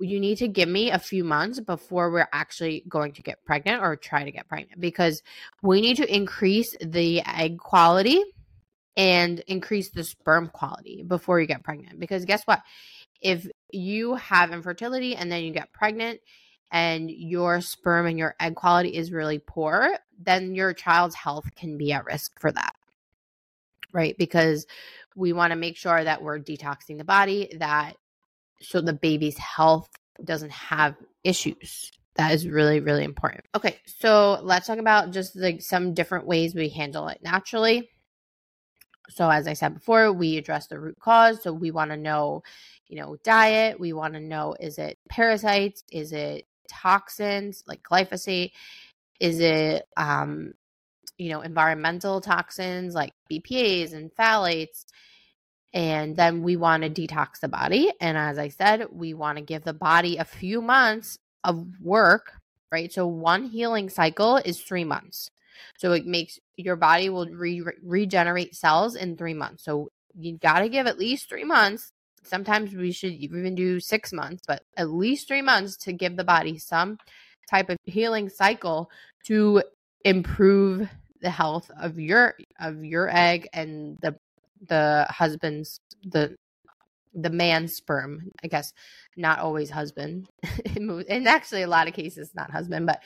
you 0.00 0.18
need 0.18 0.38
to 0.38 0.48
give 0.48 0.68
me 0.68 0.90
a 0.90 0.98
few 0.98 1.22
months 1.22 1.60
before 1.60 2.10
we're 2.10 2.28
actually 2.32 2.84
going 2.88 3.12
to 3.12 3.22
get 3.22 3.44
pregnant 3.44 3.82
or 3.82 3.94
try 3.96 4.24
to 4.24 4.32
get 4.32 4.48
pregnant 4.48 4.80
because 4.80 5.22
we 5.62 5.80
need 5.80 5.96
to 5.96 6.14
increase 6.14 6.74
the 6.80 7.22
egg 7.26 7.58
quality 7.58 8.22
and 8.96 9.40
increase 9.40 9.90
the 9.90 10.04
sperm 10.04 10.48
quality 10.48 11.02
before 11.02 11.40
you 11.40 11.46
get 11.46 11.62
pregnant. 11.62 12.00
Because 12.00 12.24
guess 12.24 12.42
what? 12.44 12.62
If 13.20 13.46
you 13.70 14.16
have 14.16 14.52
infertility 14.52 15.14
and 15.14 15.30
then 15.30 15.44
you 15.44 15.52
get 15.52 15.72
pregnant 15.72 16.20
and 16.70 17.10
your 17.10 17.60
sperm 17.60 18.06
and 18.06 18.18
your 18.18 18.34
egg 18.40 18.56
quality 18.56 18.90
is 18.90 19.12
really 19.12 19.38
poor, 19.38 19.96
then 20.18 20.54
your 20.54 20.72
child's 20.72 21.14
health 21.14 21.54
can 21.54 21.78
be 21.78 21.92
at 21.92 22.04
risk 22.04 22.40
for 22.40 22.50
that 22.50 22.74
right? 23.92 24.16
Because 24.18 24.66
we 25.14 25.32
want 25.32 25.52
to 25.52 25.56
make 25.56 25.76
sure 25.76 26.02
that 26.02 26.22
we're 26.22 26.38
detoxing 26.38 26.98
the 26.98 27.04
body, 27.04 27.54
that 27.58 27.96
so 28.60 28.80
the 28.80 28.92
baby's 28.92 29.38
health 29.38 29.90
doesn't 30.24 30.52
have 30.52 30.96
issues. 31.24 31.90
That 32.16 32.32
is 32.32 32.46
really, 32.46 32.80
really 32.80 33.04
important. 33.04 33.44
Okay, 33.54 33.78
so 33.86 34.38
let's 34.42 34.66
talk 34.66 34.78
about 34.78 35.12
just 35.12 35.34
like 35.34 35.62
some 35.62 35.94
different 35.94 36.26
ways 36.26 36.54
we 36.54 36.68
handle 36.68 37.08
it 37.08 37.18
naturally. 37.22 37.88
So, 39.08 39.28
as 39.28 39.46
I 39.46 39.54
said 39.54 39.74
before, 39.74 40.12
we 40.12 40.36
address 40.36 40.66
the 40.66 40.78
root 40.78 40.98
cause. 41.00 41.42
So, 41.42 41.52
we 41.52 41.70
want 41.70 41.90
to 41.90 41.96
know, 41.96 42.42
you 42.86 42.96
know, 42.96 43.16
diet. 43.24 43.80
We 43.80 43.92
want 43.92 44.14
to 44.14 44.20
know 44.20 44.54
is 44.60 44.78
it 44.78 44.98
parasites? 45.08 45.84
Is 45.90 46.12
it 46.12 46.46
toxins 46.68 47.64
like 47.66 47.82
glyphosate? 47.82 48.52
Is 49.20 49.40
it 49.40 49.86
um, 49.96 50.52
you 51.18 51.30
know, 51.30 51.40
environmental 51.40 52.20
toxins 52.20 52.94
like 52.94 53.12
BPAs 53.30 53.92
and 53.92 54.10
phthalates. 54.14 54.84
And 55.74 56.16
then 56.16 56.42
we 56.42 56.56
want 56.56 56.82
to 56.82 56.90
detox 56.90 57.40
the 57.40 57.48
body. 57.48 57.90
And 58.00 58.18
as 58.18 58.38
I 58.38 58.48
said, 58.48 58.86
we 58.92 59.14
want 59.14 59.38
to 59.38 59.44
give 59.44 59.64
the 59.64 59.72
body 59.72 60.18
a 60.18 60.24
few 60.24 60.60
months 60.60 61.18
of 61.44 61.66
work, 61.80 62.32
right? 62.70 62.92
So 62.92 63.06
one 63.06 63.44
healing 63.44 63.88
cycle 63.88 64.36
is 64.36 64.60
three 64.60 64.84
months. 64.84 65.30
So 65.78 65.92
it 65.92 66.06
makes 66.06 66.38
your 66.56 66.76
body 66.76 67.08
will 67.08 67.26
re- 67.26 67.64
regenerate 67.82 68.54
cells 68.54 68.94
in 68.94 69.16
three 69.16 69.34
months. 69.34 69.64
So 69.64 69.88
you 70.14 70.38
got 70.38 70.60
to 70.60 70.68
give 70.68 70.86
at 70.86 70.98
least 70.98 71.28
three 71.28 71.44
months. 71.44 71.90
Sometimes 72.24 72.74
we 72.74 72.92
should 72.92 73.12
even 73.12 73.54
do 73.54 73.80
six 73.80 74.12
months, 74.12 74.42
but 74.46 74.62
at 74.76 74.90
least 74.90 75.26
three 75.26 75.42
months 75.42 75.76
to 75.78 75.92
give 75.92 76.16
the 76.16 76.24
body 76.24 76.58
some 76.58 76.98
type 77.50 77.68
of 77.68 77.76
healing 77.84 78.28
cycle 78.28 78.90
to 79.24 79.62
improve 80.04 80.88
the 81.22 81.30
health 81.30 81.70
of 81.80 81.98
your 81.98 82.34
of 82.60 82.84
your 82.84 83.08
egg 83.14 83.48
and 83.52 83.98
the 84.02 84.14
the 84.68 85.06
husband's 85.08 85.80
the 86.04 86.36
the 87.14 87.30
man's 87.30 87.74
sperm 87.74 88.30
i 88.42 88.46
guess 88.46 88.72
not 89.16 89.38
always 89.38 89.70
husband 89.70 90.28
and 90.76 91.28
actually 91.28 91.62
a 91.62 91.66
lot 91.68 91.88
of 91.88 91.94
cases 91.94 92.30
not 92.34 92.50
husband 92.50 92.86
but 92.86 93.00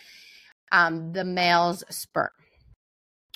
um 0.72 1.12
the 1.12 1.24
male's 1.24 1.84
sperm 1.90 2.30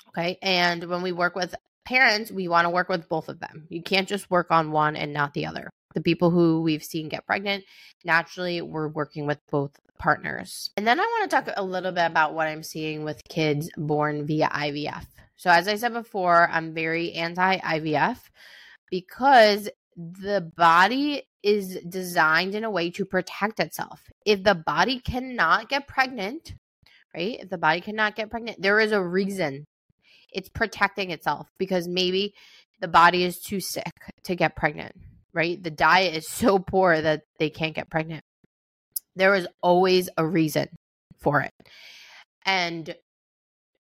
okay 0.09 0.38
and 0.43 0.85
when 0.85 1.03
we 1.03 1.12
work 1.12 1.35
with 1.35 1.55
parents, 1.90 2.31
we 2.31 2.47
want 2.47 2.66
to 2.66 2.71
work 2.71 2.88
with 2.88 3.09
both 3.09 3.29
of 3.29 3.40
them. 3.40 3.66
You 3.69 3.83
can't 3.83 4.09
just 4.09 4.31
work 4.31 4.53
on 4.53 4.71
one 4.71 4.95
and 4.95 5.12
not 5.12 5.35
the 5.35 5.47
other. 5.47 5.69
The 5.94 6.00
people 6.00 6.31
who 6.31 6.62
we've 6.62 6.85
seen 6.85 7.09
get 7.09 7.26
pregnant, 7.26 7.64
naturally, 8.05 8.62
we're 8.62 8.88
working 8.88 9.26
with 9.26 9.38
both 9.50 9.72
partners. 9.98 10.70
And 10.76 10.87
then 10.87 11.00
I 11.00 11.03
want 11.03 11.31
to 11.31 11.37
talk 11.37 11.55
a 11.57 11.64
little 11.64 11.92
bit 11.92 12.07
about 12.07 12.35
what 12.35 12.48
I'm 12.48 12.62
seeing 12.62 13.05
with 13.05 13.22
kids 13.29 13.70
born 13.76 14.26
via 14.26 14.48
IVF. 14.48 15.07
So, 15.37 15.50
as 15.50 15.68
I 15.68 15.76
said 15.76 15.92
before, 15.92 16.48
I'm 16.50 16.74
very 16.74 17.12
anti 17.12 17.59
IVF 17.59 18.18
because 18.90 19.68
the 19.96 20.40
body 20.57 21.22
is 21.42 21.79
designed 21.88 22.55
in 22.55 22.64
a 22.64 22.70
way 22.70 22.90
to 22.90 23.05
protect 23.05 23.61
itself. 23.61 24.03
If 24.26 24.42
the 24.42 24.55
body 24.55 25.00
cannot 25.00 25.68
get 25.68 25.87
pregnant, 25.87 26.55
right? 27.14 27.38
If 27.40 27.48
the 27.48 27.59
body 27.59 27.81
cannot 27.81 28.16
get 28.16 28.31
pregnant, 28.31 28.61
there 28.61 28.81
is 28.81 28.92
a 28.92 29.03
reason 29.03 29.66
it's 30.33 30.48
protecting 30.48 31.11
itself 31.11 31.53
because 31.59 31.88
maybe 31.88 32.35
the 32.81 32.88
body 32.88 33.24
is 33.24 33.40
too 33.40 33.61
sick 33.61 33.92
to 34.24 34.35
get 34.35 34.57
pregnant, 34.57 34.94
right? 35.33 35.62
The 35.62 35.71
diet 35.71 36.14
is 36.14 36.29
so 36.29 36.59
poor 36.59 37.01
that 37.01 37.23
they 37.38 37.51
can't 37.51 37.75
get 37.75 37.90
pregnant. 37.90 38.25
There 39.16 39.35
is 39.35 39.47
always 39.62 40.09
a 40.16 40.27
reason 40.27 40.69
for 41.21 41.40
it. 41.40 41.53
And 42.45 42.95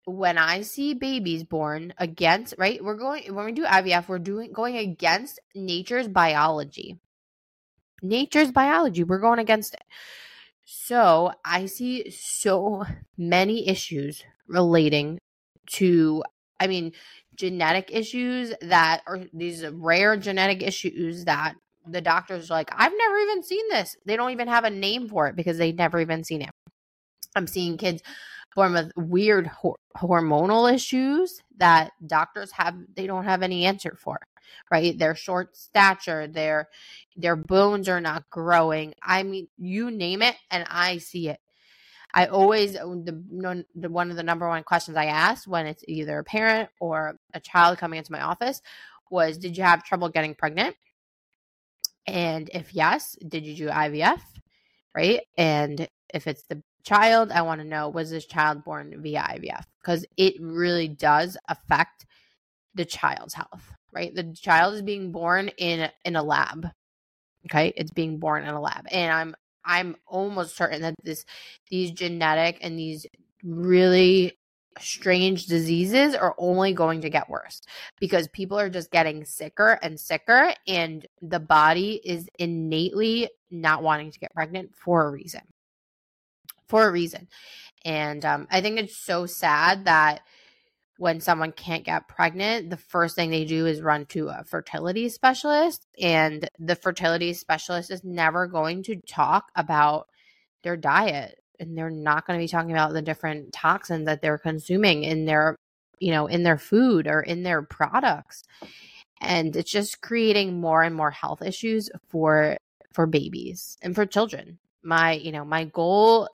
when 0.05 0.37
I 0.37 0.61
see 0.61 0.93
babies 0.93 1.43
born 1.43 1.93
against, 1.97 2.55
right? 2.57 2.83
We're 2.83 2.97
going 2.97 3.33
when 3.33 3.45
we 3.45 3.51
do 3.51 3.65
IVF, 3.65 4.07
we're 4.07 4.19
doing 4.19 4.51
going 4.51 4.77
against 4.77 5.39
nature's 5.55 6.07
biology. 6.07 6.97
Nature's 8.01 8.51
biology, 8.51 9.03
we're 9.03 9.19
going 9.19 9.39
against 9.39 9.73
it. 9.73 9.83
So, 10.65 11.31
I 11.43 11.65
see 11.65 12.09
so 12.11 12.85
many 13.17 13.67
issues 13.67 14.23
relating 14.47 15.19
to 15.73 16.23
I 16.59 16.67
mean, 16.67 16.91
genetic 17.39 17.89
issues 17.91 18.53
that 18.61 19.01
are 19.07 19.21
these 19.33 19.65
rare 19.65 20.17
genetic 20.17 20.61
issues 20.61 21.23
that 21.25 21.55
the 21.87 22.01
doctors 22.01 22.51
are 22.51 22.55
like, 22.55 22.69
I've 22.75 22.91
never 22.95 23.17
even 23.17 23.43
seen 23.43 23.65
this. 23.69 23.95
They 24.05 24.17
don't 24.17 24.31
even 24.31 24.49
have 24.49 24.65
a 24.65 24.69
name 24.69 25.07
for 25.07 25.27
it 25.27 25.37
because 25.37 25.57
they've 25.57 25.75
never 25.75 26.01
even 26.01 26.25
seen 26.25 26.41
it. 26.41 26.49
I'm 27.35 27.47
seeing 27.47 27.77
kids 27.77 28.03
born 28.55 28.73
with 28.73 28.91
weird 28.97 29.47
ho- 29.47 29.77
hormonal 29.97 30.71
issues 30.71 31.41
that 31.57 31.91
doctors 32.05 32.51
have 32.51 32.75
they 32.95 33.07
don't 33.07 33.23
have 33.23 33.43
any 33.43 33.65
answer 33.65 33.95
for 33.97 34.19
right 34.71 34.97
their 34.97 35.15
short 35.15 35.55
stature 35.55 36.27
their 36.27 36.67
their 37.15 37.35
bones 37.35 37.87
are 37.87 38.01
not 38.01 38.27
growing 38.31 38.93
i 39.03 39.21
mean 39.23 39.47
you 39.57 39.91
name 39.91 40.21
it 40.23 40.35
and 40.49 40.65
i 40.69 40.97
see 40.97 41.29
it 41.29 41.39
I 42.13 42.25
always 42.25 42.75
uh, 42.75 42.85
the, 42.85 43.65
the 43.75 43.89
one 43.89 44.09
of 44.09 44.17
the 44.17 44.23
number 44.23 44.47
one 44.47 44.63
questions 44.63 44.97
I 44.97 45.05
ask 45.05 45.47
when 45.47 45.67
it's 45.67 45.83
either 45.87 46.19
a 46.19 46.23
parent 46.23 46.69
or 46.79 47.17
a 47.33 47.39
child 47.39 47.77
coming 47.77 47.99
into 47.99 48.11
my 48.11 48.21
office 48.21 48.61
was, 49.11 49.37
"Did 49.37 49.57
you 49.57 49.63
have 49.63 49.83
trouble 49.83 50.09
getting 50.09 50.35
pregnant?" 50.35 50.75
And 52.07 52.49
if 52.53 52.73
yes, 52.73 53.15
did 53.27 53.45
you 53.45 53.55
do 53.55 53.67
IVF? 53.67 54.21
Right? 54.95 55.21
And 55.37 55.87
if 56.13 56.25
it's 56.25 56.43
the 56.43 56.63
child, 56.83 57.31
I 57.31 57.43
want 57.43 57.61
to 57.61 57.67
know 57.67 57.89
was 57.89 58.09
this 58.09 58.25
child 58.25 58.63
born 58.63 59.01
via 59.01 59.21
IVF? 59.21 59.63
Because 59.81 60.05
it 60.17 60.35
really 60.39 60.87
does 60.87 61.37
affect 61.47 62.05
the 62.73 62.85
child's 62.85 63.35
health, 63.35 63.71
right? 63.91 64.13
The 64.13 64.33
child 64.33 64.73
is 64.75 64.81
being 64.81 65.11
born 65.11 65.49
in 65.57 65.89
in 66.05 66.15
a 66.15 66.23
lab. 66.23 66.67
Okay, 67.45 67.71
it's 67.77 67.91
being 67.91 68.17
born 68.17 68.43
in 68.43 68.49
a 68.49 68.59
lab, 68.59 68.87
and 68.91 69.13
I'm 69.13 69.35
I'm 69.69 69.95
almost 70.07 70.57
certain 70.57 70.81
that 70.81 70.95
this 71.03 71.25
these 71.69 71.91
genetic 71.91 72.57
and 72.61 72.77
these 72.77 73.05
really 73.43 74.37
strange 74.79 75.45
diseases 75.45 76.15
are 76.15 76.35
only 76.37 76.73
going 76.73 77.01
to 77.01 77.09
get 77.09 77.29
worse 77.29 77.61
because 77.99 78.27
people 78.29 78.57
are 78.59 78.69
just 78.69 78.91
getting 78.91 79.23
sicker 79.25 79.77
and 79.83 79.99
sicker 79.99 80.53
and 80.67 81.05
the 81.21 81.39
body 81.39 82.01
is 82.03 82.27
innately 82.39 83.29
not 83.51 83.83
wanting 83.83 84.09
to 84.11 84.19
get 84.19 84.33
pregnant 84.33 84.73
for 84.75 85.05
a 85.05 85.11
reason. 85.11 85.41
For 86.67 86.87
a 86.87 86.91
reason. 86.91 87.27
And 87.85 88.25
um, 88.25 88.47
i 88.51 88.61
think 88.61 88.79
it's 88.79 88.97
so 88.97 89.25
sad 89.25 89.85
that 89.85 90.21
when 90.99 91.21
someone 91.21 91.53
can't 91.53 91.85
get 91.85 92.09
pregnant, 92.09 92.69
the 92.69 92.75
first 92.75 93.15
thing 93.15 93.29
they 93.29 93.45
do 93.45 93.65
is 93.65 93.81
run 93.81 94.05
to 94.07 94.27
a 94.27 94.43
fertility 94.43 95.07
specialist. 95.07 95.87
And 95.97 96.49
the 96.59 96.75
fertility 96.75 97.31
specialist 97.31 97.89
is 97.89 98.03
never 98.03 98.47
going 98.47 98.83
to 98.83 98.97
talk 99.07 99.49
about 99.55 100.09
their 100.61 100.75
diet. 100.75 101.39
And 101.57 101.77
they're 101.77 101.89
not 101.89 102.27
going 102.27 102.37
to 102.37 102.43
be 102.43 102.49
talking 102.49 102.73
about 102.73 102.91
the 102.91 103.01
different 103.01 103.53
toxins 103.53 104.07
that 104.07 104.21
they're 104.21 104.37
consuming 104.37 105.05
in 105.05 105.23
their, 105.23 105.55
you 105.99 106.11
know, 106.11 106.27
in 106.27 106.43
their 106.43 106.57
food 106.57 107.07
or 107.07 107.21
in 107.21 107.43
their 107.43 107.61
products. 107.61 108.43
And 109.21 109.55
it's 109.55 109.71
just 109.71 110.01
creating 110.01 110.59
more 110.59 110.83
and 110.83 110.93
more 110.93 111.11
health 111.11 111.41
issues 111.41 111.89
for 112.09 112.57
for 112.91 113.05
babies 113.05 113.77
and 113.81 113.95
for 113.95 114.05
children. 114.05 114.59
My, 114.83 115.13
you 115.13 115.31
know, 115.31 115.45
my 115.45 115.63
goal 115.63 116.27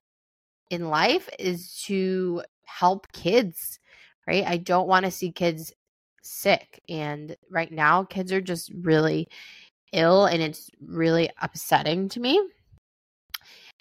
in 0.71 0.89
life 0.89 1.30
is 1.38 1.84
to 1.86 2.41
help 2.63 3.12
kids 3.12 3.80
right? 4.27 4.45
I 4.45 4.57
don't 4.57 4.88
want 4.88 5.05
to 5.05 5.11
see 5.11 5.31
kids 5.31 5.73
sick. 6.21 6.81
And 6.89 7.35
right 7.49 7.71
now, 7.71 8.03
kids 8.03 8.31
are 8.31 8.41
just 8.41 8.71
really 8.73 9.27
ill 9.93 10.25
and 10.25 10.41
it's 10.41 10.69
really 10.81 11.29
upsetting 11.41 12.09
to 12.09 12.19
me. 12.19 12.41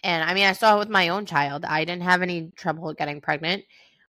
And 0.03 0.23
I 0.23 0.35
mean, 0.35 0.47
I 0.47 0.53
saw 0.53 0.77
it 0.77 0.79
with 0.81 0.91
my 0.91 1.09
own 1.09 1.25
child. 1.27 1.65
I 1.65 1.85
didn't 1.85 2.03
have 2.03 2.23
any 2.23 2.53
trouble 2.57 2.93
getting 2.93 3.21
pregnant, 3.21 3.65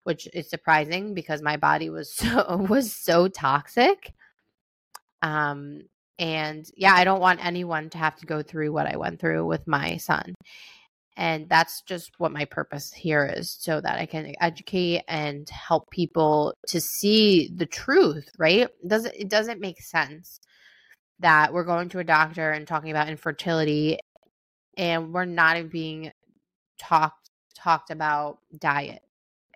which 0.04 0.28
is 0.34 0.50
surprising 0.50 1.14
because 1.14 1.40
my 1.42 1.56
body 1.56 1.90
was 1.90 2.12
so 2.14 2.66
was 2.68 2.92
so 2.92 3.28
toxic. 3.28 4.12
Um 5.22 5.82
and 6.20 6.68
yeah, 6.76 6.94
I 6.94 7.04
don't 7.04 7.20
want 7.20 7.44
anyone 7.44 7.90
to 7.90 7.98
have 7.98 8.16
to 8.16 8.26
go 8.26 8.42
through 8.42 8.72
what 8.72 8.86
I 8.86 8.96
went 8.96 9.20
through 9.20 9.46
with 9.46 9.66
my 9.68 9.96
son 9.98 10.34
and 11.18 11.48
that's 11.50 11.83
just 11.83 12.12
what 12.18 12.33
my 12.33 12.46
purpose 12.46 12.92
here 12.94 13.31
is 13.37 13.50
so 13.61 13.81
that 13.81 13.98
i 13.98 14.07
can 14.07 14.35
educate 14.40 15.02
and 15.09 15.50
help 15.50 15.90
people 15.90 16.54
to 16.66 16.81
see 16.81 17.50
the 17.54 17.66
truth 17.66 18.31
right? 18.38 18.68
It 18.83 18.88
doesn't 18.88 19.14
it 19.14 19.28
doesn't 19.28 19.61
make 19.61 19.83
sense 19.83 20.40
that 21.20 21.52
we're 21.52 21.64
going 21.64 21.88
to 21.90 21.98
a 21.98 22.04
doctor 22.04 22.50
and 22.52 22.66
talking 22.66 22.90
about 22.90 23.09
infertility 23.09 23.98
and 24.76 25.12
we're 25.12 25.24
not 25.24 25.57
even 25.57 25.70
being 25.70 26.12
talked 26.78 27.31
talked 27.57 27.90
about 27.90 28.38
diet 28.57 29.02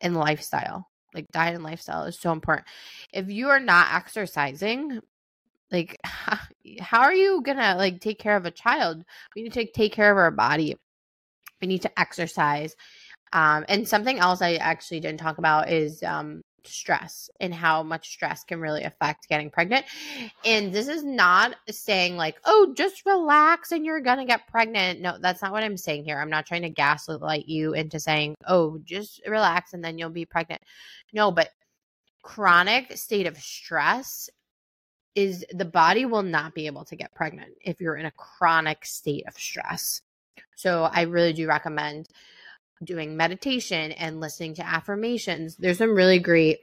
and 0.01 0.17
lifestyle. 0.17 0.89
Like 1.15 1.27
diet 1.33 1.55
and 1.55 1.65
lifestyle 1.65 2.05
is 2.05 2.19
so 2.19 2.33
important. 2.33 2.67
If 3.13 3.31
you 3.31 3.51
are 3.51 3.61
not 3.61 3.95
exercising 3.95 5.01
like 5.71 5.99
how 6.05 7.01
are 7.03 7.15
you 7.15 7.43
gonna 7.43 7.77
like 7.77 8.01
take 8.01 8.19
care 8.19 8.37
of 8.37 8.47
a 8.47 8.51
child? 8.51 9.05
We 9.37 9.43
need 9.43 9.53
to 9.53 9.67
take 9.67 9.93
care 9.93 10.11
of 10.11 10.19
our 10.19 10.31
body 10.31 10.77
we 11.63 11.69
need 11.69 11.83
to 11.83 12.01
exercise. 12.01 12.77
Um, 13.33 13.65
and 13.69 13.89
something 13.89 14.19
else 14.19 14.43
I 14.43 14.57
actually 14.57 15.01
didn't 15.01 15.21
talk 15.21 15.39
about 15.39 15.71
is 15.71 16.03
um, 16.03 16.43
stress 16.65 17.31
and 17.41 17.55
how 17.55 17.83
much 17.83 18.11
stress 18.11 18.45
can 18.45 18.61
really 18.61 18.83
affect 18.83 19.29
getting 19.29 19.51
pregnant. 19.51 19.87
And 20.45 20.73
this 20.73 20.89
is 20.89 21.03
not 21.03 21.57
saying 21.71 22.17
like, 22.17 22.37
oh, 22.45 22.75
just 22.77 23.07
relax 23.07 23.73
and 23.73 23.87
you're 23.87 24.01
going 24.01 24.19
to 24.19 24.27
get 24.27 24.49
pregnant. 24.49 25.01
No, 25.01 25.17
that's 25.19 25.41
not 25.41 25.53
what 25.53 25.63
I'm 25.63 25.79
saying 25.79 26.05
here. 26.05 26.19
I'm 26.19 26.31
not 26.31 26.45
trying 26.45 26.63
to 26.63 26.69
gaslight 26.69 27.49
you 27.49 27.73
into 27.73 27.99
saying, 27.99 28.35
oh, 28.47 28.79
just 28.85 29.23
relax 29.27 29.73
and 29.73 29.83
then 29.83 29.97
you'll 29.97 30.11
be 30.11 30.27
pregnant. 30.27 30.61
No, 31.15 31.31
but 31.31 31.49
chronic 32.23 32.97
state 32.97 33.27
of 33.27 33.39
stress 33.39 34.29
is 35.15 35.45
the 35.53 35.65
body 35.65 36.07
will 36.07 36.23
not 36.23 36.55
be 36.55 36.67
able 36.67 36.85
to 36.87 36.97
get 36.97 37.15
pregnant 37.15 37.53
if 37.63 37.81
you're 37.81 37.97
in 37.97 38.07
a 38.07 38.13
chronic 38.13 38.85
state 38.85 39.27
of 39.27 39.35
stress. 39.35 40.01
So 40.57 40.85
I 40.85 41.03
really 41.03 41.33
do 41.33 41.49
recommend 41.49 42.09
doing 42.85 43.17
meditation 43.17 43.93
and 43.93 44.21
listening 44.21 44.55
to 44.55 44.67
affirmations. 44.67 45.57
There's 45.57 45.79
some 45.79 45.95
really 45.95 46.19
great 46.19 46.59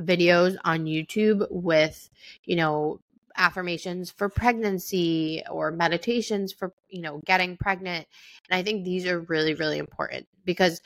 videos 0.00 0.56
on 0.64 0.84
YouTube 0.84 1.46
with, 1.50 2.08
you 2.44 2.56
know, 2.56 3.00
affirmations 3.36 4.10
for 4.10 4.28
pregnancy 4.28 5.42
or 5.50 5.70
meditations 5.72 6.52
for, 6.52 6.72
you 6.88 7.02
know, 7.02 7.20
getting 7.26 7.56
pregnant. 7.56 8.06
And 8.48 8.58
I 8.58 8.62
think 8.62 8.84
these 8.84 9.06
are 9.06 9.20
really, 9.20 9.54
really 9.54 9.78
important 9.78 10.26
because 10.44 10.80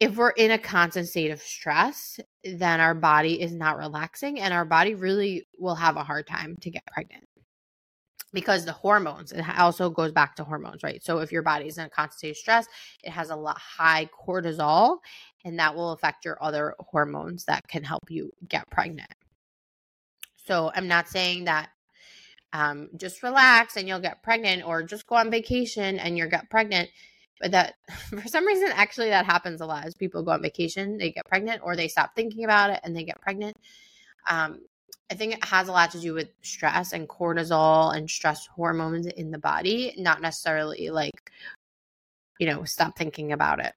if 0.00 0.16
we're 0.16 0.30
in 0.30 0.50
a 0.50 0.58
constant 0.58 1.08
state 1.08 1.30
of 1.30 1.42
stress, 1.42 2.20
then 2.44 2.80
our 2.80 2.94
body 2.94 3.40
is 3.40 3.52
not 3.52 3.76
relaxing 3.76 4.40
and 4.40 4.54
our 4.54 4.64
body 4.64 4.94
really 4.94 5.46
will 5.58 5.74
have 5.74 5.96
a 5.96 6.04
hard 6.04 6.26
time 6.26 6.56
to 6.62 6.70
get 6.70 6.86
pregnant 6.86 7.24
because 8.32 8.64
the 8.64 8.72
hormones 8.72 9.32
it 9.32 9.44
also 9.58 9.90
goes 9.90 10.12
back 10.12 10.36
to 10.36 10.44
hormones 10.44 10.82
right? 10.82 11.02
So 11.02 11.18
if 11.18 11.32
your 11.32 11.42
body 11.42 11.66
is 11.66 11.78
in 11.78 11.86
a 11.86 11.90
constant 11.90 12.18
state 12.18 12.30
of 12.30 12.36
stress 12.36 12.66
it 13.02 13.10
has 13.10 13.30
a 13.30 13.36
lot 13.36 13.58
high 13.58 14.08
cortisol 14.26 14.98
and 15.44 15.58
that 15.58 15.74
will 15.74 15.92
affect 15.92 16.24
your 16.24 16.42
other 16.42 16.74
hormones 16.78 17.44
that 17.46 17.66
can 17.68 17.82
help 17.82 18.10
you 18.10 18.32
get 18.48 18.68
pregnant. 18.70 19.12
So 20.36 20.70
i'm 20.74 20.88
not 20.88 21.08
saying 21.08 21.44
that 21.44 21.70
um, 22.52 22.88
just 22.96 23.22
relax 23.22 23.76
and 23.76 23.86
you'll 23.86 24.00
get 24.00 24.24
pregnant 24.24 24.66
or 24.66 24.82
just 24.82 25.06
go 25.06 25.14
on 25.14 25.30
vacation 25.30 26.00
and 26.00 26.18
you'll 26.18 26.28
get 26.28 26.50
pregnant 26.50 26.90
but 27.40 27.52
that 27.52 27.74
for 28.10 28.28
some 28.28 28.46
reason 28.46 28.68
actually 28.72 29.08
that 29.08 29.26
happens 29.26 29.60
a 29.60 29.66
lot 29.66 29.84
as 29.84 29.94
people 29.94 30.22
go 30.22 30.32
on 30.32 30.42
vacation 30.42 30.98
they 30.98 31.10
get 31.10 31.26
pregnant 31.26 31.62
or 31.64 31.74
they 31.74 31.88
stop 31.88 32.14
thinking 32.14 32.44
about 32.44 32.70
it 32.70 32.80
and 32.84 32.94
they 32.94 33.04
get 33.04 33.20
pregnant. 33.20 33.56
Um, 34.28 34.60
I 35.10 35.14
think 35.14 35.34
it 35.34 35.44
has 35.44 35.68
a 35.68 35.72
lot 35.72 35.90
to 35.92 36.00
do 36.00 36.14
with 36.14 36.28
stress 36.42 36.92
and 36.92 37.08
cortisol 37.08 37.94
and 37.94 38.08
stress 38.08 38.46
hormones 38.46 39.06
in 39.06 39.32
the 39.32 39.38
body, 39.38 39.94
not 39.98 40.22
necessarily 40.22 40.90
like, 40.90 41.32
you 42.38 42.46
know, 42.46 42.62
stop 42.64 42.96
thinking 42.96 43.32
about 43.32 43.58
it. 43.58 43.72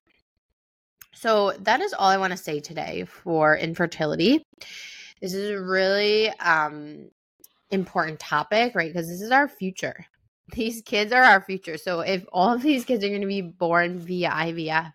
So 1.12 1.52
that 1.60 1.80
is 1.80 1.92
all 1.92 2.08
I 2.08 2.18
want 2.18 2.32
to 2.32 2.36
say 2.36 2.60
today 2.60 3.04
for 3.04 3.56
infertility. 3.56 4.42
This 5.20 5.34
is 5.34 5.50
a 5.50 5.60
really 5.60 6.28
um, 6.38 7.10
important 7.70 8.20
topic, 8.20 8.74
right? 8.74 8.92
Because 8.92 9.08
this 9.08 9.20
is 9.20 9.30
our 9.30 9.48
future. 9.48 10.06
These 10.52 10.82
kids 10.82 11.12
are 11.12 11.22
our 11.22 11.40
future. 11.40 11.78
So 11.78 12.00
if 12.00 12.24
all 12.30 12.52
of 12.52 12.62
these 12.62 12.84
kids 12.84 13.02
are 13.02 13.08
going 13.08 13.22
to 13.22 13.26
be 13.26 13.40
born 13.40 13.98
via 13.98 14.28
IVF 14.28 14.92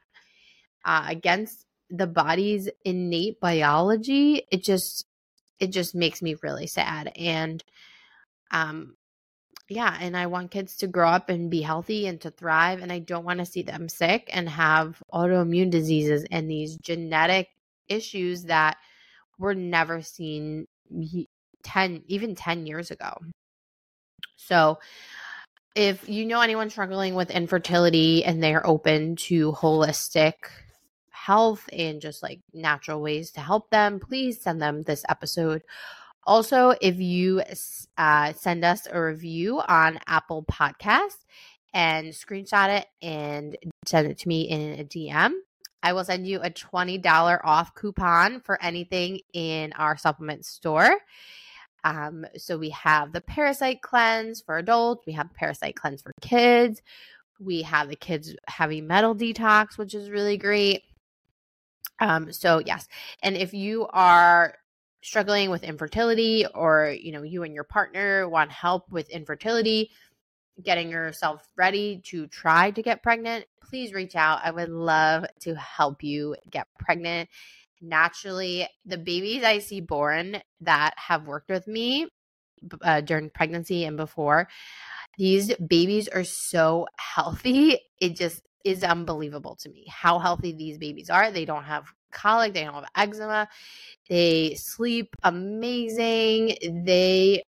uh, 0.86 1.06
against 1.08 1.66
the 1.90 2.06
body's 2.06 2.70
innate 2.86 3.40
biology, 3.40 4.44
it 4.52 4.64
just 4.64 5.09
it 5.60 5.68
just 5.72 5.96
makes 5.96 6.22
me 6.22 6.36
really 6.42 6.68
sad. 6.68 7.12
And 7.16 7.64
um 8.52 8.96
yeah, 9.72 9.96
and 10.02 10.18
I 10.18 10.26
want 10.26 10.50
kids 10.50 10.78
to 10.78 10.88
grow 10.88 11.10
up 11.10 11.30
and 11.30 11.52
be 11.52 11.62
healthy 11.62 12.08
and 12.08 12.20
to 12.22 12.32
thrive 12.32 12.82
and 12.82 12.92
I 12.92 13.00
don't 13.00 13.26
want 13.26 13.40
to 13.40 13.46
see 13.46 13.62
them 13.62 13.88
sick 13.88 14.28
and 14.34 14.50
have 14.50 15.02
autoimmune 15.14 15.70
diseases 15.70 16.26
and 16.32 16.50
these 16.50 16.78
genetic 16.78 17.50
issues 17.88 18.44
that 18.44 18.78
were 19.38 19.54
never 19.56 20.02
seen 20.02 20.66
10 21.64 22.04
even 22.08 22.36
10 22.36 22.66
years 22.66 22.90
ago. 22.92 23.14
So 24.38 24.80
if 25.76 26.10
you 26.10 26.26
know 26.26 26.42
anyone 26.42 26.70
struggling 26.70 27.14
with 27.14 27.30
infertility 27.30 28.26
and 28.26 28.42
they're 28.42 28.66
open 28.66 29.16
to 29.18 29.52
holistic 29.52 30.34
health 31.26 31.68
and 31.74 32.02
just 32.02 32.24
like 32.24 32.40
natural 32.54 33.02
ways 33.02 33.32
to 33.32 33.42
help 33.42 33.70
them, 33.70 34.00
please 34.00 34.42
send 34.42 34.62
them 34.62 34.84
this 34.84 35.04
episode. 35.10 35.62
Also, 36.26 36.74
if 36.82 37.00
you 37.00 37.42
uh, 37.98 38.34
send 38.34 38.64
us 38.64 38.88
a 38.92 39.02
review 39.02 39.62
on 39.68 40.00
Apple 40.08 40.44
Podcasts 40.44 41.26
and 41.74 42.08
screenshot 42.08 42.80
it 42.80 42.88
and 43.02 43.58
send 43.86 44.08
it 44.10 44.18
to 44.20 44.28
me 44.28 44.42
in 44.50 44.80
a 44.80 44.84
DM, 44.84 45.34
I 45.82 45.94
will 45.94 46.04
send 46.04 46.28
you 46.28 46.40
a 46.42 46.50
$20 46.50 47.40
off 47.44 47.74
coupon 47.74 48.42
for 48.42 48.62
anything 48.62 49.20
in 49.34 49.74
our 49.74 49.98
supplement 49.98 50.46
store. 50.46 50.98
Um, 51.84 52.26
so 52.38 52.58
we 52.58 52.70
have 52.72 53.14
the 53.14 53.22
parasite 53.22 53.82
cleanse 53.82 54.42
for 54.42 54.58
adults, 54.58 55.06
we 55.06 55.14
have 55.14 55.34
parasite 55.34 55.76
cleanse 55.76 56.02
for 56.02 56.12
kids, 56.22 56.82
we 57.40 57.62
have 57.62 57.88
the 57.88 57.96
kids 57.96 58.36
heavy 58.48 58.82
metal 58.82 59.16
detox, 59.16 59.78
which 59.78 59.96
is 59.96 60.10
really 60.10 60.38
great. 60.38 60.84
Um, 62.00 62.32
so 62.32 62.62
yes, 62.66 62.88
and 63.22 63.36
if 63.36 63.54
you 63.54 63.88
are 63.92 64.56
struggling 65.02 65.50
with 65.50 65.64
infertility 65.64 66.46
or 66.54 66.96
you 67.00 67.12
know 67.12 67.24
you 67.24 67.44
and 67.44 67.54
your 67.54 67.64
partner 67.64 68.28
want 68.28 68.52
help 68.52 68.90
with 68.92 69.10
infertility 69.10 69.90
getting 70.62 70.90
yourself 70.90 71.48
ready 71.56 72.02
to 72.04 72.28
try 72.28 72.70
to 72.70 72.82
get 72.82 73.02
pregnant 73.02 73.46
please 73.70 73.94
reach 73.94 74.16
out. 74.16 74.42
I 74.44 74.52
would 74.52 74.70
love 74.70 75.26
to 75.42 75.54
help 75.56 76.04
you 76.04 76.36
get 76.50 76.68
pregnant. 76.80 77.30
Naturally 77.82 78.68
the 78.86 78.98
babies 78.98 79.44
i 79.44 79.60
see 79.60 79.80
born 79.80 80.42
that 80.60 80.94
have 80.98 81.28
worked 81.28 81.50
with 81.50 81.66
me 81.66 82.10
uh, 82.82 83.00
during 83.00 83.30
pregnancy 83.30 83.86
and 83.86 83.96
before 83.96 84.50
these 85.18 85.54
babies 85.56 86.08
are 86.08 86.24
so 86.24 86.88
healthy. 86.98 87.78
It 88.00 88.16
just 88.16 88.42
is 88.66 88.84
unbelievable 88.84 89.56
to 89.56 89.70
me 89.70 89.86
how 89.90 90.20
healthy 90.20 90.52
these 90.52 90.78
babies 90.78 91.10
are. 91.10 91.32
They 91.32 91.46
don't 91.46 91.64
have 91.64 91.86
colic, 92.12 92.54
they 92.54 92.64
don't 92.64 92.74
have 92.74 92.86
eczema, 92.96 93.48
they 94.10 94.56
sleep 94.56 95.16
amazing. 95.24 96.84
They 96.86 97.44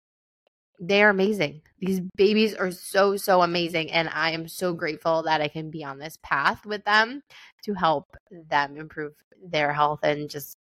they 0.79 1.03
are 1.03 1.09
amazing. 1.09 1.61
These 1.79 2.01
babies 2.15 2.55
are 2.55 2.71
so 2.71 3.17
so 3.17 3.41
amazing 3.41 3.91
and 3.91 4.09
I 4.09 4.31
am 4.31 4.47
so 4.47 4.73
grateful 4.73 5.23
that 5.23 5.41
I 5.41 5.47
can 5.47 5.69
be 5.69 5.83
on 5.83 5.99
this 5.99 6.17
path 6.23 6.65
with 6.65 6.83
them 6.85 7.23
to 7.63 7.73
help 7.73 8.15
them 8.31 8.77
improve 8.77 9.13
their 9.43 9.73
health 9.73 9.99
and 10.03 10.29
just 10.29 10.57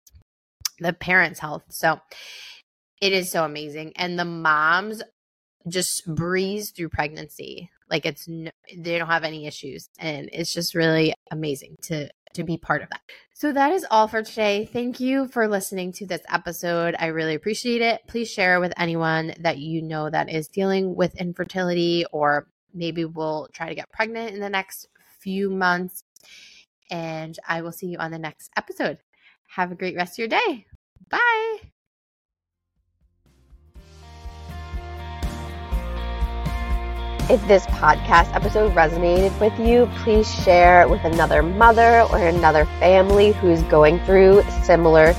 the 0.79 0.93
parents' 0.93 1.41
health. 1.41 1.65
So 1.69 2.01
it 3.01 3.13
is 3.13 3.31
so 3.31 3.45
amazing 3.45 3.93
and 3.97 4.19
the 4.19 4.25
moms 4.25 5.03
just 5.69 6.07
breeze 6.07 6.71
through 6.71 6.89
pregnancy 6.89 7.71
like 7.90 8.07
it's 8.07 8.26
they 8.26 8.98
don't 8.98 9.09
have 9.09 9.24
any 9.24 9.46
issues 9.46 9.88
and 9.98 10.31
it's 10.33 10.55
just 10.55 10.74
really 10.74 11.14
amazing 11.31 11.76
to 11.83 12.09
to 12.33 12.44
be 12.44 12.57
part 12.57 12.83
of 12.83 12.90
that. 12.90 13.00
So 13.35 13.53
that 13.53 13.72
is 13.72 13.85
all 13.90 14.07
for 14.07 14.22
today. 14.22 14.68
Thank 14.72 15.00
you 15.00 15.26
for 15.26 15.48
listening 15.48 15.92
to 15.94 16.07
this 16.07 16.22
episode. 16.29 16.94
I 16.98 17.07
really 17.07 17.35
appreciate 17.35 17.83
it. 17.83 18.03
Please 18.07 18.31
share 18.31 18.61
with 18.61 18.72
anyone 18.76 19.35
that 19.40 19.59
you 19.59 19.83
know 19.83 20.09
that 20.09 20.31
is 20.31 20.46
dealing 20.46 20.94
with 20.94 21.16
infertility 21.16 22.05
or 22.12 22.46
maybe 22.72 23.05
will 23.05 23.48
try 23.53 23.68
to 23.68 23.74
get 23.74 23.90
pregnant 23.90 24.35
in 24.35 24.40
the 24.40 24.48
next 24.48 24.87
few 25.20 25.50
months. 25.50 26.05
And 26.90 27.37
I 27.48 27.62
will 27.62 27.72
see 27.72 27.87
you 27.87 27.98
on 27.98 28.11
the 28.11 28.18
next 28.18 28.50
episode. 28.57 28.98
Have 29.57 29.72
a 29.72 29.76
great 29.76 29.96
rest 29.96 30.14
of 30.14 30.18
your 30.18 30.29
day. 30.29 30.66
Bye. 31.09 31.70
If 37.31 37.47
this 37.47 37.64
podcast 37.66 38.35
episode 38.35 38.75
resonated 38.75 39.38
with 39.38 39.57
you, 39.61 39.88
please 40.03 40.29
share 40.43 40.83
it 40.83 40.90
with 40.90 41.05
another 41.05 41.45
mother 41.45 42.01
or 42.11 42.27
another 42.27 42.64
family 42.81 43.31
who's 43.31 43.62
going 43.62 44.01
through 44.01 44.43
similar 44.64 45.14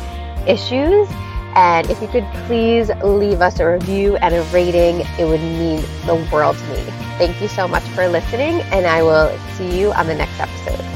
issues. 0.45 1.07
And 1.55 1.89
if 1.89 2.01
you 2.01 2.09
could 2.09 2.27
please 2.47 2.91
leave 3.01 3.39
us 3.39 3.61
a 3.61 3.71
review 3.71 4.17
and 4.17 4.35
a 4.35 4.43
rating, 4.51 5.07
it 5.17 5.25
would 5.25 5.39
mean 5.39 5.85
the 6.05 6.15
world 6.33 6.57
to 6.57 6.67
me. 6.67 6.83
Thank 7.17 7.41
you 7.41 7.47
so 7.47 7.65
much 7.65 7.83
for 7.83 8.05
listening, 8.09 8.59
and 8.73 8.85
I 8.85 9.03
will 9.03 9.33
see 9.55 9.79
you 9.79 9.93
on 9.93 10.07
the 10.07 10.15
next 10.15 10.37
episode. 10.37 10.90